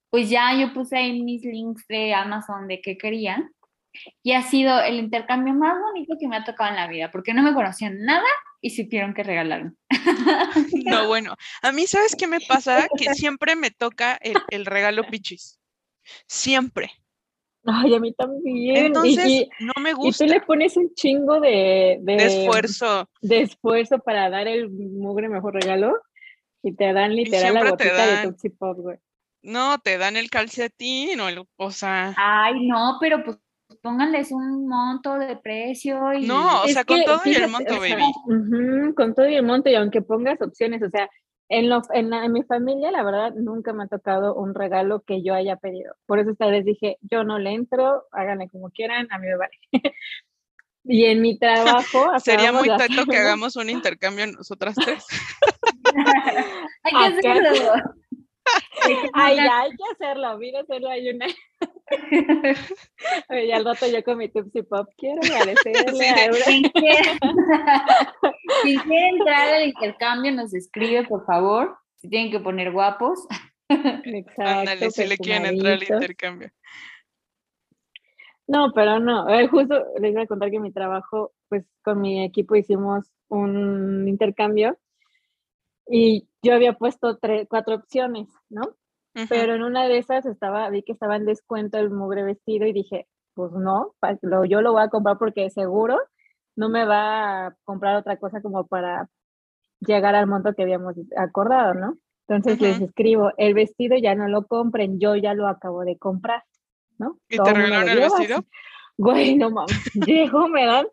[0.08, 3.50] pues ya yo puse ahí mis links de Amazon de qué querían.
[4.22, 7.34] Y ha sido el intercambio más bonito que me ha tocado en la vida, porque
[7.34, 8.28] no me conocían nada
[8.60, 9.76] y supieron que regalaron.
[10.84, 12.86] No, bueno, a mí, ¿sabes qué me pasa?
[12.96, 15.57] Que siempre me toca el, el regalo pichis.
[16.26, 16.90] Siempre.
[17.64, 18.86] Ay, a mí también.
[18.86, 20.26] Entonces, y, no me y tú gusta.
[20.26, 23.08] le pones un chingo de, de, de esfuerzo.
[23.20, 25.92] de esfuerzo para dar el mugre mejor regalo
[26.62, 28.22] y te dan literal la gotita de dan.
[28.24, 28.98] Tootsie Pop, güey.
[29.42, 33.38] No, te dan el calcetín o el, o sea, Ay, no, pero pues
[33.82, 37.76] pónganles un monto de precio y no, o sea, con que, todo y el monto,
[37.76, 38.12] o sea, baby.
[38.26, 41.08] Ujú, con todo y el monte, y aunque pongas opciones, o sea,
[41.48, 45.00] en, lo, en, la- en mi familia, la verdad, nunca me ha tocado un regalo
[45.00, 45.94] que yo haya pedido.
[46.06, 49.36] Por eso esta vez dije, yo no le entro, háganle como quieran, a mí me
[49.36, 49.52] vale.
[50.84, 55.06] y en mi trabajo, Sería muy de teto que hacer- hagamos un intercambio nosotras tres.
[56.84, 57.72] Hay que hacerlo.
[58.82, 61.26] Hay que Ay, hay que hacerlo, mira, hacerlo hay una.
[63.30, 66.44] Y al rato yo con mi Tootsie Pop quiero agradecerle Sí, a Eura.
[68.62, 71.76] Quien quiera entrar al intercambio, nos escribe, por favor.
[71.96, 73.26] Si tienen que poner guapos.
[73.68, 76.50] Exacto, Ándale, si le quieren entrar al intercambio.
[78.46, 79.28] No, pero no.
[79.28, 83.10] eh, justo les iba a contar que en mi trabajo, pues con mi equipo hicimos
[83.28, 84.78] un intercambio
[85.86, 88.62] y yo había puesto tres, cuatro opciones, ¿no?
[89.28, 92.72] Pero en una de esas estaba, vi que estaba en descuento el mugre vestido y
[92.72, 93.94] dije, pues no,
[94.48, 95.98] yo lo voy a comprar porque seguro
[96.56, 99.08] no me va a comprar otra cosa como para
[99.80, 101.96] llegar al monto que habíamos acordado, ¿no?
[102.26, 106.42] Entonces les escribo, el vestido ya no lo compren, yo ya lo acabo de comprar,
[106.98, 107.18] ¿no?
[107.28, 108.36] ¿Y Todo te regalaron el vestido?
[108.38, 108.48] así.
[109.00, 110.86] Güey, no mames, llego, me dan,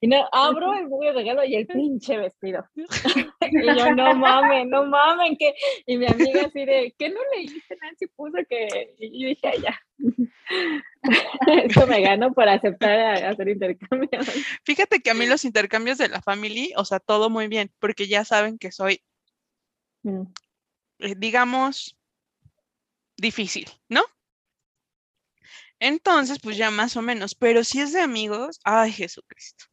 [0.00, 2.64] y no, abro el mugre regalo y el pinche vestido.
[3.52, 5.54] Y yo, no mames, no mames, que,
[5.86, 7.76] y mi amiga así de, ¿qué no leíste?
[7.82, 9.80] Nancy puso que, y yo dije, "Ay, ya.
[11.64, 14.08] Esto me gano por aceptar a- hacer intercambio.
[14.64, 18.06] Fíjate que a mí los intercambios de la familia, o sea, todo muy bien, porque
[18.08, 19.02] ya saben que soy,
[20.02, 20.22] Mm,
[21.00, 21.98] eh, digamos,
[23.16, 24.02] difícil, ¿no?
[25.80, 29.64] Entonces, pues ya más o menos, pero si es de amigos, ay, Jesucristo.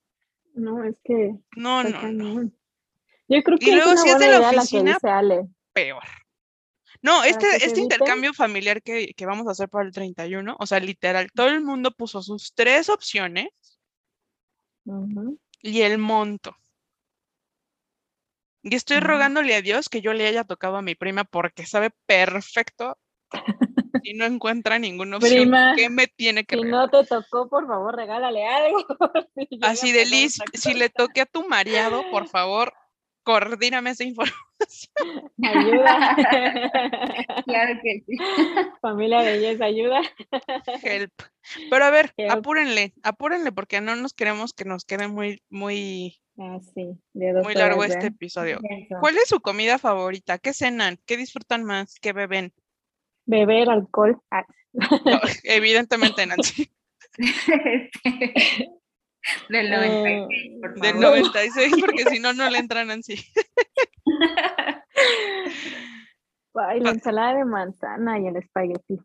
[0.53, 2.51] No, es que No, no, no.
[3.27, 5.47] Yo creo Y que luego, es si es de la la oficina, Ale.
[5.73, 6.03] peor.
[7.01, 10.79] No, este, este intercambio familiar que, que vamos a hacer para el 31, o sea,
[10.79, 13.49] literal, todo el mundo puso sus tres opciones
[15.61, 16.55] y el monto.
[18.63, 21.91] Y estoy rogándole a Dios que yo le haya tocado a mi prima porque sabe
[22.05, 22.97] perfecto
[24.03, 26.91] y no encuentra ninguna opción Prima, que me tiene que Si regalar.
[26.93, 28.77] no te tocó, por favor, regálale algo.
[29.49, 32.73] Si Así de Liz, si le toqué a tu mareado, por favor,
[33.23, 34.41] coordíname esa información.
[35.43, 36.15] Ayuda.
[37.45, 38.17] Claro que sí.
[38.81, 40.01] Familia belleza, ayuda.
[40.83, 41.13] Help.
[41.69, 42.31] Pero a ver, Help.
[42.31, 47.53] apúrenle, apúrenle porque no nos queremos que nos quede muy, muy, Ah, sí, de muy
[47.55, 48.59] largo horas, este episodio.
[48.69, 48.95] Eso.
[48.99, 50.37] ¿Cuál es su comida favorita?
[50.37, 50.99] ¿Qué cenan?
[51.05, 51.95] ¿Qué disfrutan más?
[52.01, 52.53] ¿Qué beben?
[53.27, 54.19] Beber alcohol.
[54.31, 54.81] Ah, No,
[55.43, 56.69] evidentemente, Nancy.
[57.17, 58.69] Este,
[59.49, 61.09] Del 96, por Del favor.
[61.17, 63.15] 96, porque si no, no le entra Nancy.
[66.55, 68.97] Ay, la ensalada de manzana y el espagueti.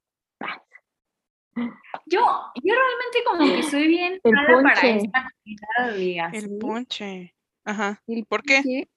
[2.06, 2.20] Yo,
[2.64, 4.96] yo realmente como que soy bien El mala para ponche.
[5.04, 5.28] esta
[5.76, 6.18] así.
[6.32, 7.34] El ponche.
[7.64, 8.02] Ajá.
[8.06, 8.62] El ¿Por qué?
[8.62, 8.88] ponche,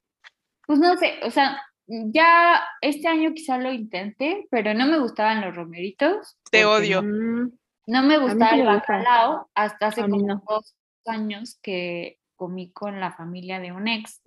[0.65, 5.41] Pues no sé, o sea, ya este año quizá lo intenté, pero no me gustaban
[5.41, 6.37] los romeritos.
[6.51, 7.03] Te odio.
[7.03, 7.51] Mm,
[7.87, 10.43] No, me gustaba el bacalao hasta hace como no.
[10.47, 14.21] dos años que comí con la familia de un ex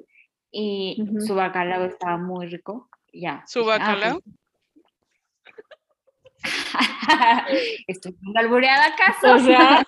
[0.50, 2.88] y su bacalao estaba muy rico.
[3.12, 3.44] Ya.
[3.46, 4.20] ¿Su ah, bacalao?
[4.20, 4.34] pues.
[7.86, 9.34] Estoy muy alboreada acaso.
[9.34, 9.84] O sea,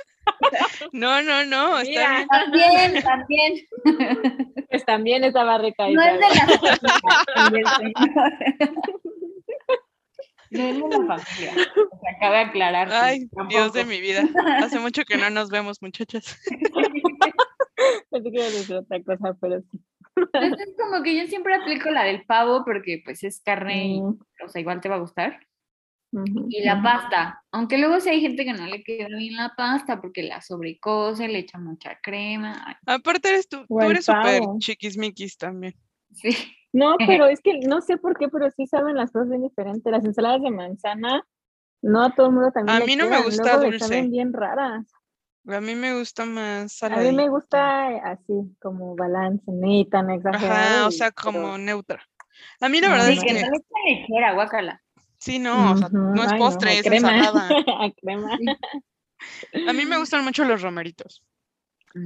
[0.93, 1.79] No, no, no.
[1.79, 2.27] Está Mira.
[2.53, 3.03] bien.
[3.03, 3.55] También, también.
[4.71, 5.88] pues también estaba rica.
[5.88, 6.47] No es de la.
[10.50, 11.52] No es de la familia.
[11.54, 12.88] Se acaba de aclarar.
[12.92, 14.25] Ay, Dios de mi vida.
[14.59, 16.37] Hace mucho que no nos vemos, muchachas.
[18.11, 19.79] Pensé que iba a decir otra cosa, pero sí.
[20.33, 24.19] Entonces, como que yo siempre aplico la del pavo porque pues es carne y, Mm,
[24.44, 25.38] o sea, igual te va a gustar.
[26.48, 30.00] Y la pasta, aunque luego sí hay gente que no le queda bien la pasta
[30.00, 32.63] porque la sobrecose, le echa mucha crema.
[32.67, 35.75] ay, Aparte eres tú, tú eres súper chiquismiquis también.
[36.13, 36.31] Sí.
[36.73, 39.90] No, pero es que no sé por qué, pero sí saben las cosas bien diferentes.
[39.90, 41.25] Las ensaladas de manzana,
[41.83, 43.79] no a todo el mundo también A mí no me quedan, gusta luego dulce.
[43.87, 44.87] saben bien raras.
[45.46, 50.52] A mí me gusta más A mí me gusta así, como balance, ni tan exagerado.
[50.79, 52.02] Ajá, o sea, pero- como neutra.
[52.61, 54.83] A mí la verdad Sí, es que que no está ligera, guácala.
[55.21, 57.48] Sí, no, o sea, no es ay, postre, a es crema, ensalada.
[57.81, 58.38] a crema.
[59.68, 61.23] A mí me gustan mucho los romeritos.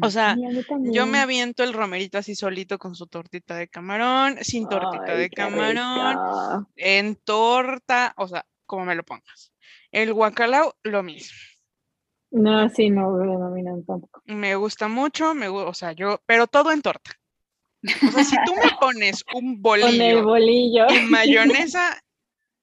[0.01, 0.35] O sea,
[0.81, 5.19] yo me aviento el romerito así solito con su tortita de camarón, sin tortita Ay,
[5.19, 9.53] de camarón, en torta, o sea, como me lo pongas.
[9.91, 11.37] El guacalao, lo mismo.
[12.31, 14.23] No, sí, no, no, no tampoco.
[14.25, 17.13] Me gusta mucho, me, o sea, yo, pero todo en torta.
[18.09, 20.87] O sea, si tú me pones un Con el bolillo bolillo.
[20.89, 22.03] y mayonesa,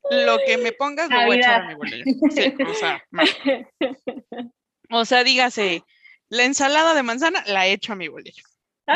[0.09, 2.03] lo que me pongas lo voy a echar a mi bolillo.
[2.31, 3.27] Sí, o sea, mal.
[4.93, 5.85] O sea, dígase,
[6.27, 8.43] la ensalada de manzana la echo a mi bolillo.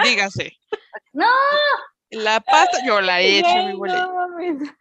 [0.03, 0.58] Dígase.
[1.14, 1.26] ¡No!
[2.10, 4.12] La pasta yo la echo a mi bolillo.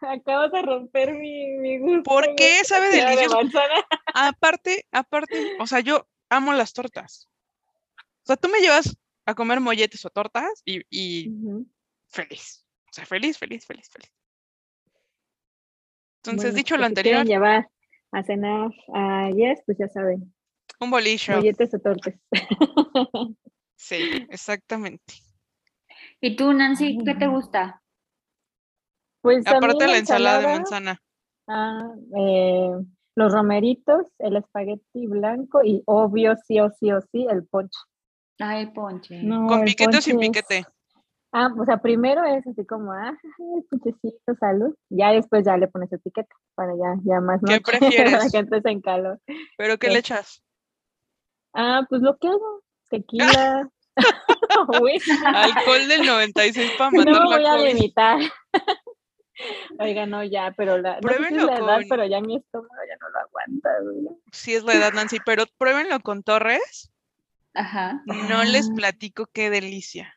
[0.01, 2.03] no acabas de romper mi, mi gusto.
[2.03, 2.63] ¿Por qué?
[2.65, 3.37] Sabe de delicioso.
[3.37, 3.85] manzana.
[4.13, 7.29] Aparte, aparte, o sea, yo amo las tortas.
[7.97, 11.31] O sea, tú me llevas a comer molletes o tortas y, y
[12.09, 12.65] feliz.
[12.89, 14.11] O sea, feliz, feliz, feliz, feliz.
[16.27, 17.69] Entonces, Bueno, dicho pues, lo si quieren anterior, llevar
[18.11, 20.33] a cenar a Yes, pues ya saben,
[20.79, 21.35] un bolillo.
[21.35, 22.19] molletes o tortes.
[23.77, 25.13] Sí, exactamente.
[26.21, 27.83] ¿Y tú, Nancy, qué te gusta?
[29.21, 31.01] Pues Aparte la ensalada de manzana.
[31.47, 32.71] ah, eh,
[33.15, 37.77] los romeritos, el espagueti blanco y obvio, sí o sí o sí, el ponche.
[38.39, 39.21] Ay, el ponche.
[39.23, 40.65] No, ¿Con el piquete o sin ponche es- piquete?
[41.37, 43.11] Ah, o sea, primero es así como, ah,
[43.57, 44.73] el ponchecito, salud.
[44.89, 48.31] Ya después ya le pones el piquete para ya, ya más ¿Qué noche, para prefieres?
[48.31, 49.19] que entres en calor.
[49.57, 50.41] ¿Pero qué le echas?
[51.53, 53.69] Ah, pues lo que hago, tequila.
[55.33, 57.67] Alcohol del 96 para no matar me voy la a COVID.
[57.73, 58.19] limitar.
[59.79, 62.21] Oiga, no, ya, pero la, no sé si es Pruébenlo la edad, con- pero ya
[62.21, 63.69] mi estómago ya no lo aguanta.
[64.31, 66.91] Sí es la edad, Nancy, pero pruébenlo con Torres.
[67.53, 68.01] Ajá.
[68.05, 68.73] No les Ah.
[68.75, 70.13] platico qué delicia.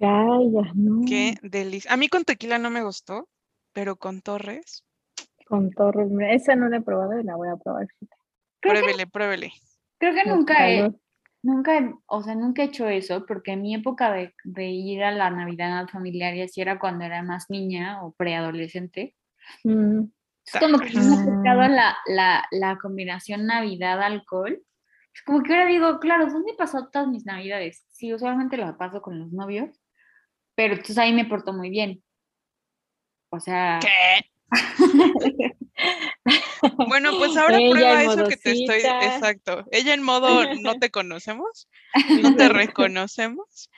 [0.00, 1.02] Calla, no.
[1.06, 1.92] Qué delicia.
[1.92, 3.28] A mí con tequila no me gustó,
[3.72, 4.84] pero con Torres,
[5.46, 7.86] Con Torres, mira, esa no la he probado y la voy a probar.
[8.60, 9.52] Creo que, pruébele, pruébele.
[9.98, 10.90] creo que nunca he,
[11.42, 15.02] nunca, he- o sea, nunca he hecho eso, porque en mi época de, de ir
[15.02, 19.16] a la Navidad familiar y así era cuando era más niña o preadolescente.
[19.64, 20.04] Mm,
[20.46, 21.68] Es como que no me ha tocado Ah.
[21.68, 24.62] la, la, la combinación Navidad-alcohol.
[25.12, 27.84] Es como que ahora digo, claro, ¿dónde he pasado todas mis Navidades?
[27.90, 29.68] Sí, usualmente las paso con los novios,
[30.60, 32.04] pero entonces ahí me porto muy bien.
[33.30, 34.26] O sea, ¿Qué?
[36.86, 38.80] Bueno, pues ahora Ella prueba eso que te estoy.
[39.00, 39.64] Exacto.
[39.70, 41.66] Ella en modo no te conocemos,
[42.20, 43.70] no te reconocemos.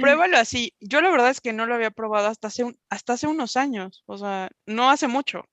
[0.00, 0.74] Pruébalo así.
[0.80, 3.56] Yo la verdad es que no lo había probado hasta hace, un- hasta hace unos
[3.56, 5.44] años, o sea, no hace mucho.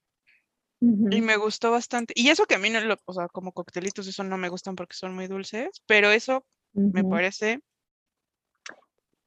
[0.82, 2.16] Y me gustó bastante.
[2.18, 4.76] Y eso que a mí no lo, o sea, como coctelitos, eso no me gustan
[4.76, 6.44] porque son muy dulces, pero eso
[6.74, 7.10] me Ujú.
[7.12, 7.60] parece.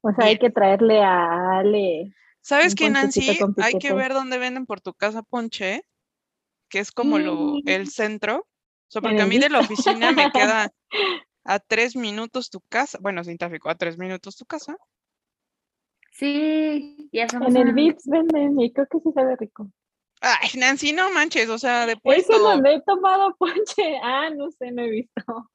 [0.01, 2.13] O sea, hay que traerle a Ale.
[2.41, 3.37] ¿Sabes qué, Nancy?
[3.57, 5.83] Hay que ver dónde venden por tu casa ponche,
[6.69, 8.37] que es como lo, el centro.
[8.39, 10.71] O sea, porque a mí de la oficina me queda
[11.43, 12.97] a tres minutos tu casa.
[13.01, 14.77] Bueno, sin tráfico, a tres minutos tu casa.
[16.11, 19.69] sí, ya somos En el Vips venden y creo que sí sabe rico.
[20.21, 23.99] Ay, Nancy, no manches, o sea, de Es en puesto, donde he tomado ponche.
[24.03, 25.49] Ah, no sé, no he visto.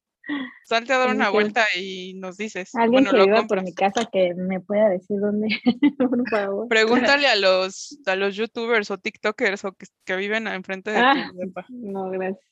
[0.65, 2.75] Salte a dar una que- vuelta y nos dices.
[2.75, 5.49] Alguien Bueno, que viva por mi casa que me pueda decir dónde,
[5.99, 6.69] por favor.
[6.69, 11.31] Pregúntale a los, a los youtubers o tiktokers o que, que viven enfrente de Ah,
[11.33, 12.45] tu no, gracias.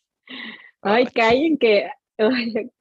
[0.83, 1.13] Ay, Ay.
[1.15, 1.89] callen que.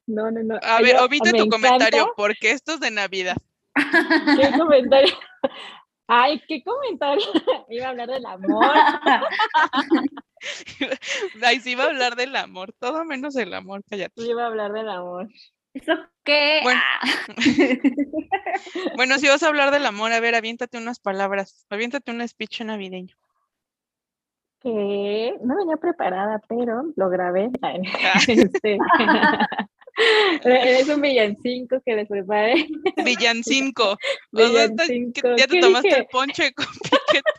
[0.06, 0.58] no, no, no.
[0.62, 3.36] A ver, omite tu comentario, encanta- porque esto es de Navidad.
[3.74, 5.14] ¿Qué comentario?
[6.06, 7.24] Ay, qué comentario.
[7.70, 8.66] Iba a hablar del amor.
[11.42, 14.22] Ay, sí va a hablar del amor, todo menos el amor, cállate.
[14.22, 15.28] Iba a hablar del amor.
[15.74, 15.92] ¿Eso
[16.24, 16.60] qué?
[16.62, 16.80] Bueno.
[16.84, 17.00] Ah.
[18.96, 22.60] Bueno, si vas a hablar del amor, a ver, aviéntate unas palabras, aviéntate un speech
[22.60, 23.16] navideño.
[24.60, 27.50] Que no venía preparada, pero lo grabé.
[27.62, 28.20] Ah.
[28.28, 28.78] este,
[30.80, 32.66] es un villancico que les preparé.
[33.04, 33.96] Villancico.
[34.32, 36.00] Ya te ¿Qué tomaste dije?
[36.00, 37.30] el ponche con piquete.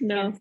[0.00, 0.38] No,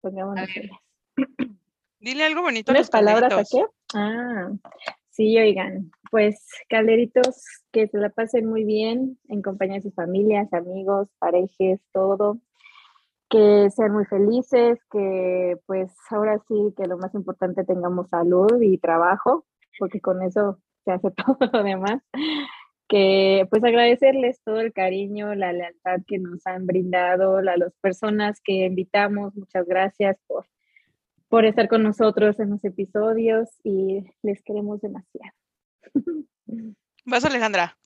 [0.00, 0.78] pongámonos serias.
[2.00, 3.64] Dile algo bonito a ¿Unas palabras a qué?
[3.94, 4.50] Ah,
[5.10, 10.52] sí, oigan, pues calderitos, que se la pasen muy bien en compañía de sus familias,
[10.52, 12.38] amigos, parejas, todo.
[13.28, 18.78] Que sean muy felices, que pues ahora sí que lo más importante tengamos salud y
[18.78, 19.44] trabajo,
[19.78, 22.02] porque con eso se hace todo lo demás.
[22.90, 28.40] Que pues agradecerles todo el cariño, la lealtad que nos han brindado, a las personas
[28.42, 30.46] que invitamos, muchas gracias por
[31.30, 35.32] por estar con nosotros en los episodios y les queremos demasiado.
[37.06, 37.78] Vas, Alejandra.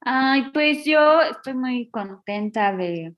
[0.00, 3.14] Ay, pues yo estoy muy contenta de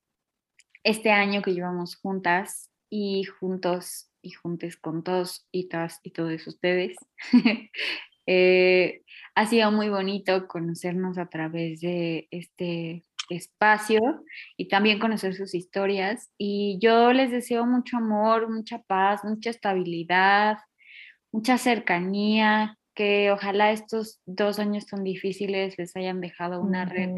[0.82, 6.44] este año que llevamos juntas y juntos y juntes con todos y todas y todos
[6.48, 6.96] ustedes.
[8.26, 9.02] Eh,
[9.34, 14.00] ha sido muy bonito conocernos a través de este espacio
[14.56, 16.30] y también conocer sus historias.
[16.38, 20.58] Y yo les deseo mucho amor, mucha paz, mucha estabilidad,
[21.32, 27.10] mucha cercanía, que ojalá estos dos años tan difíciles les hayan dejado una red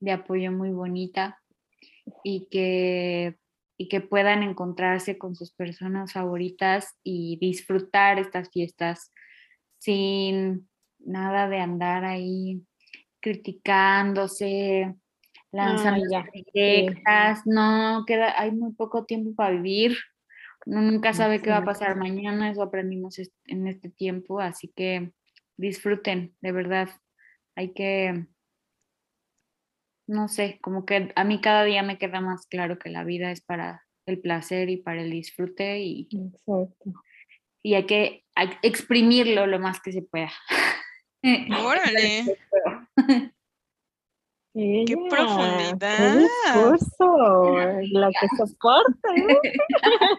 [0.00, 1.40] de apoyo muy bonita
[2.24, 3.36] y que,
[3.78, 9.12] y que puedan encontrarse con sus personas favoritas y disfrutar estas fiestas
[9.80, 10.68] sin
[10.98, 12.62] nada de andar ahí
[13.20, 14.94] criticándose,
[15.50, 16.06] lanzando
[16.54, 19.96] directas, no, queda, hay muy poco tiempo para vivir,
[20.66, 25.12] uno nunca sabe qué va a pasar mañana, eso aprendimos en este tiempo, así que
[25.56, 26.88] disfruten, de verdad.
[27.56, 28.26] Hay que,
[30.06, 33.30] no sé, como que a mí cada día me queda más claro que la vida
[33.30, 36.08] es para el placer y para el disfrute y,
[37.62, 38.24] y hay que
[38.62, 40.32] exprimirlo lo más que se pueda.
[41.64, 42.36] Órale.
[44.52, 46.18] ¡Qué profundidad!
[46.18, 49.08] ¡Qué la que soporta.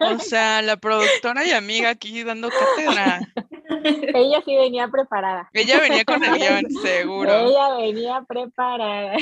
[0.00, 3.20] o sea, la productora y amiga aquí dando cátedra.
[4.14, 5.50] Ella sí venía preparada.
[5.52, 7.30] Ella venía con el guion, seguro.
[7.30, 9.16] Ella venía preparada.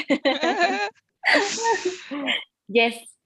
[2.69, 3.20] yes.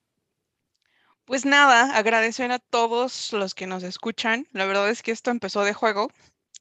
[1.27, 4.47] Pues nada, agradecer a todos los que nos escuchan.
[4.53, 6.11] La verdad es que esto empezó de juego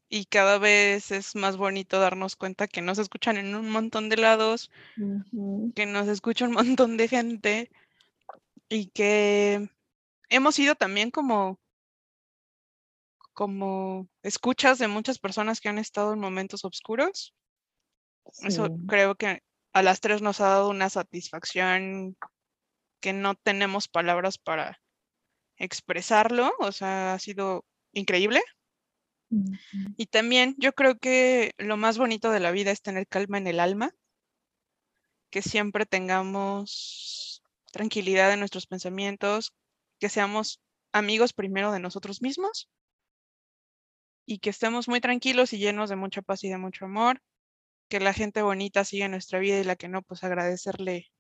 [0.07, 4.17] y cada vez es más bonito darnos cuenta que nos escuchan en un montón de
[4.17, 4.71] lados,
[5.75, 7.71] que nos escucha un montón de gente
[8.69, 9.69] y que
[10.29, 11.59] hemos sido también como
[13.33, 17.33] como escuchas de muchas personas que han estado en momentos oscuros.
[18.43, 19.41] Eso creo que
[19.73, 22.15] a las tres nos ha dado una satisfacción
[23.03, 24.81] que no tenemos palabras para
[25.57, 28.41] expresarlo, o sea, ha sido increíble.
[29.97, 33.47] Y también yo creo que lo más bonito de la vida es tener calma en
[33.47, 33.91] el alma,
[35.31, 37.43] que siempre tengamos
[37.73, 39.53] tranquilidad en nuestros pensamientos,
[39.99, 40.61] que seamos
[40.93, 42.69] amigos primero de nosotros mismos
[44.25, 47.21] y que estemos muy tranquilos y llenos de mucha paz y de mucho amor,
[47.89, 51.11] que la gente bonita siga nuestra vida y la que no, pues agradecerle,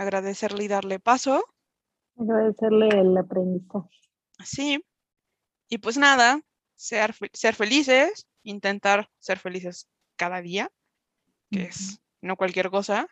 [0.00, 1.44] agradecerle y darle paso.
[2.16, 3.90] Agradecerle el aprendizaje.
[4.42, 4.82] Sí,
[5.68, 6.40] y pues nada,
[6.74, 10.72] ser, ser felices, intentar ser felices cada día,
[11.50, 13.08] que es no cualquier cosa,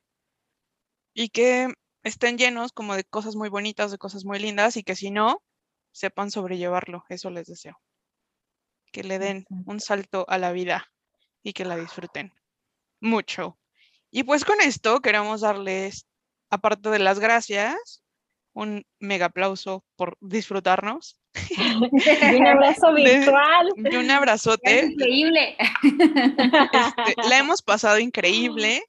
[1.12, 1.74] y que
[2.05, 5.43] estén llenos como de cosas muy bonitas, de cosas muy lindas, y que si no,
[5.93, 7.78] sepan sobrellevarlo, eso les deseo.
[8.93, 10.86] Que le den un salto a la vida
[11.43, 12.32] y que la disfruten
[13.01, 13.59] mucho.
[14.11, 16.07] Y pues con esto queremos darles,
[16.51, 18.03] aparte de las gracias,
[18.53, 21.19] un mega aplauso por disfrutarnos.
[21.59, 23.69] un abrazo virtual.
[23.77, 24.87] y un abrazote.
[24.87, 25.57] increíble.
[25.83, 28.83] Este, la hemos pasado increíble.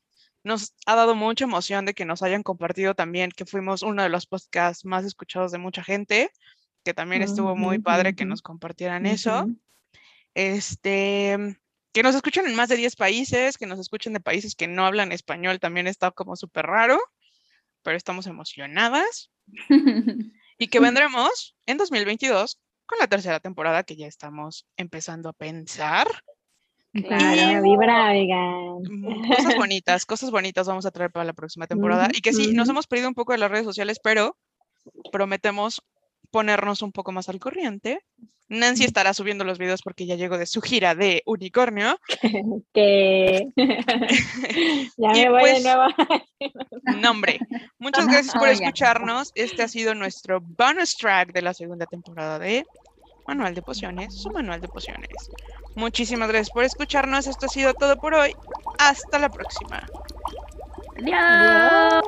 [0.43, 4.09] Nos ha dado mucha emoción de que nos hayan compartido también que fuimos uno de
[4.09, 6.31] los podcasts más escuchados de mucha gente,
[6.83, 9.47] que también estuvo muy padre que nos compartieran eso.
[10.33, 11.37] Este,
[11.91, 14.85] que nos escuchen en más de 10 países, que nos escuchen de países que no
[14.85, 16.99] hablan español, también está como súper raro,
[17.89, 19.31] pero estamos emocionadas.
[20.59, 26.07] y que vendremos en 2022 con la tercera temporada que ya estamos empezando a pensar.
[26.93, 32.09] Claro, vibra, mm, Cosas bonitas, cosas bonitas vamos a traer para la próxima temporada.
[32.13, 34.37] Y que sí, nos hemos perdido un poco de las redes sociales, pero
[35.11, 35.81] prometemos
[36.31, 38.01] ponernos un poco más al corriente.
[38.49, 41.99] Nancy estará subiendo los videos porque ya llegó de su gira de unicornio.
[42.73, 43.47] que
[44.97, 45.83] ya me voy de pues, nuevo.
[46.99, 47.39] no, hombre.
[47.77, 49.31] Muchas gracias por escucharnos.
[49.35, 52.65] Este ha sido nuestro bonus track de la segunda temporada de
[53.27, 55.29] Manual de Pociones, su manual de pociones.
[55.75, 57.27] Muchísimas gracias por escucharnos.
[57.27, 58.35] Esto ha sido todo por hoy.
[58.79, 59.85] Hasta la próxima.
[60.97, 62.03] Adiós.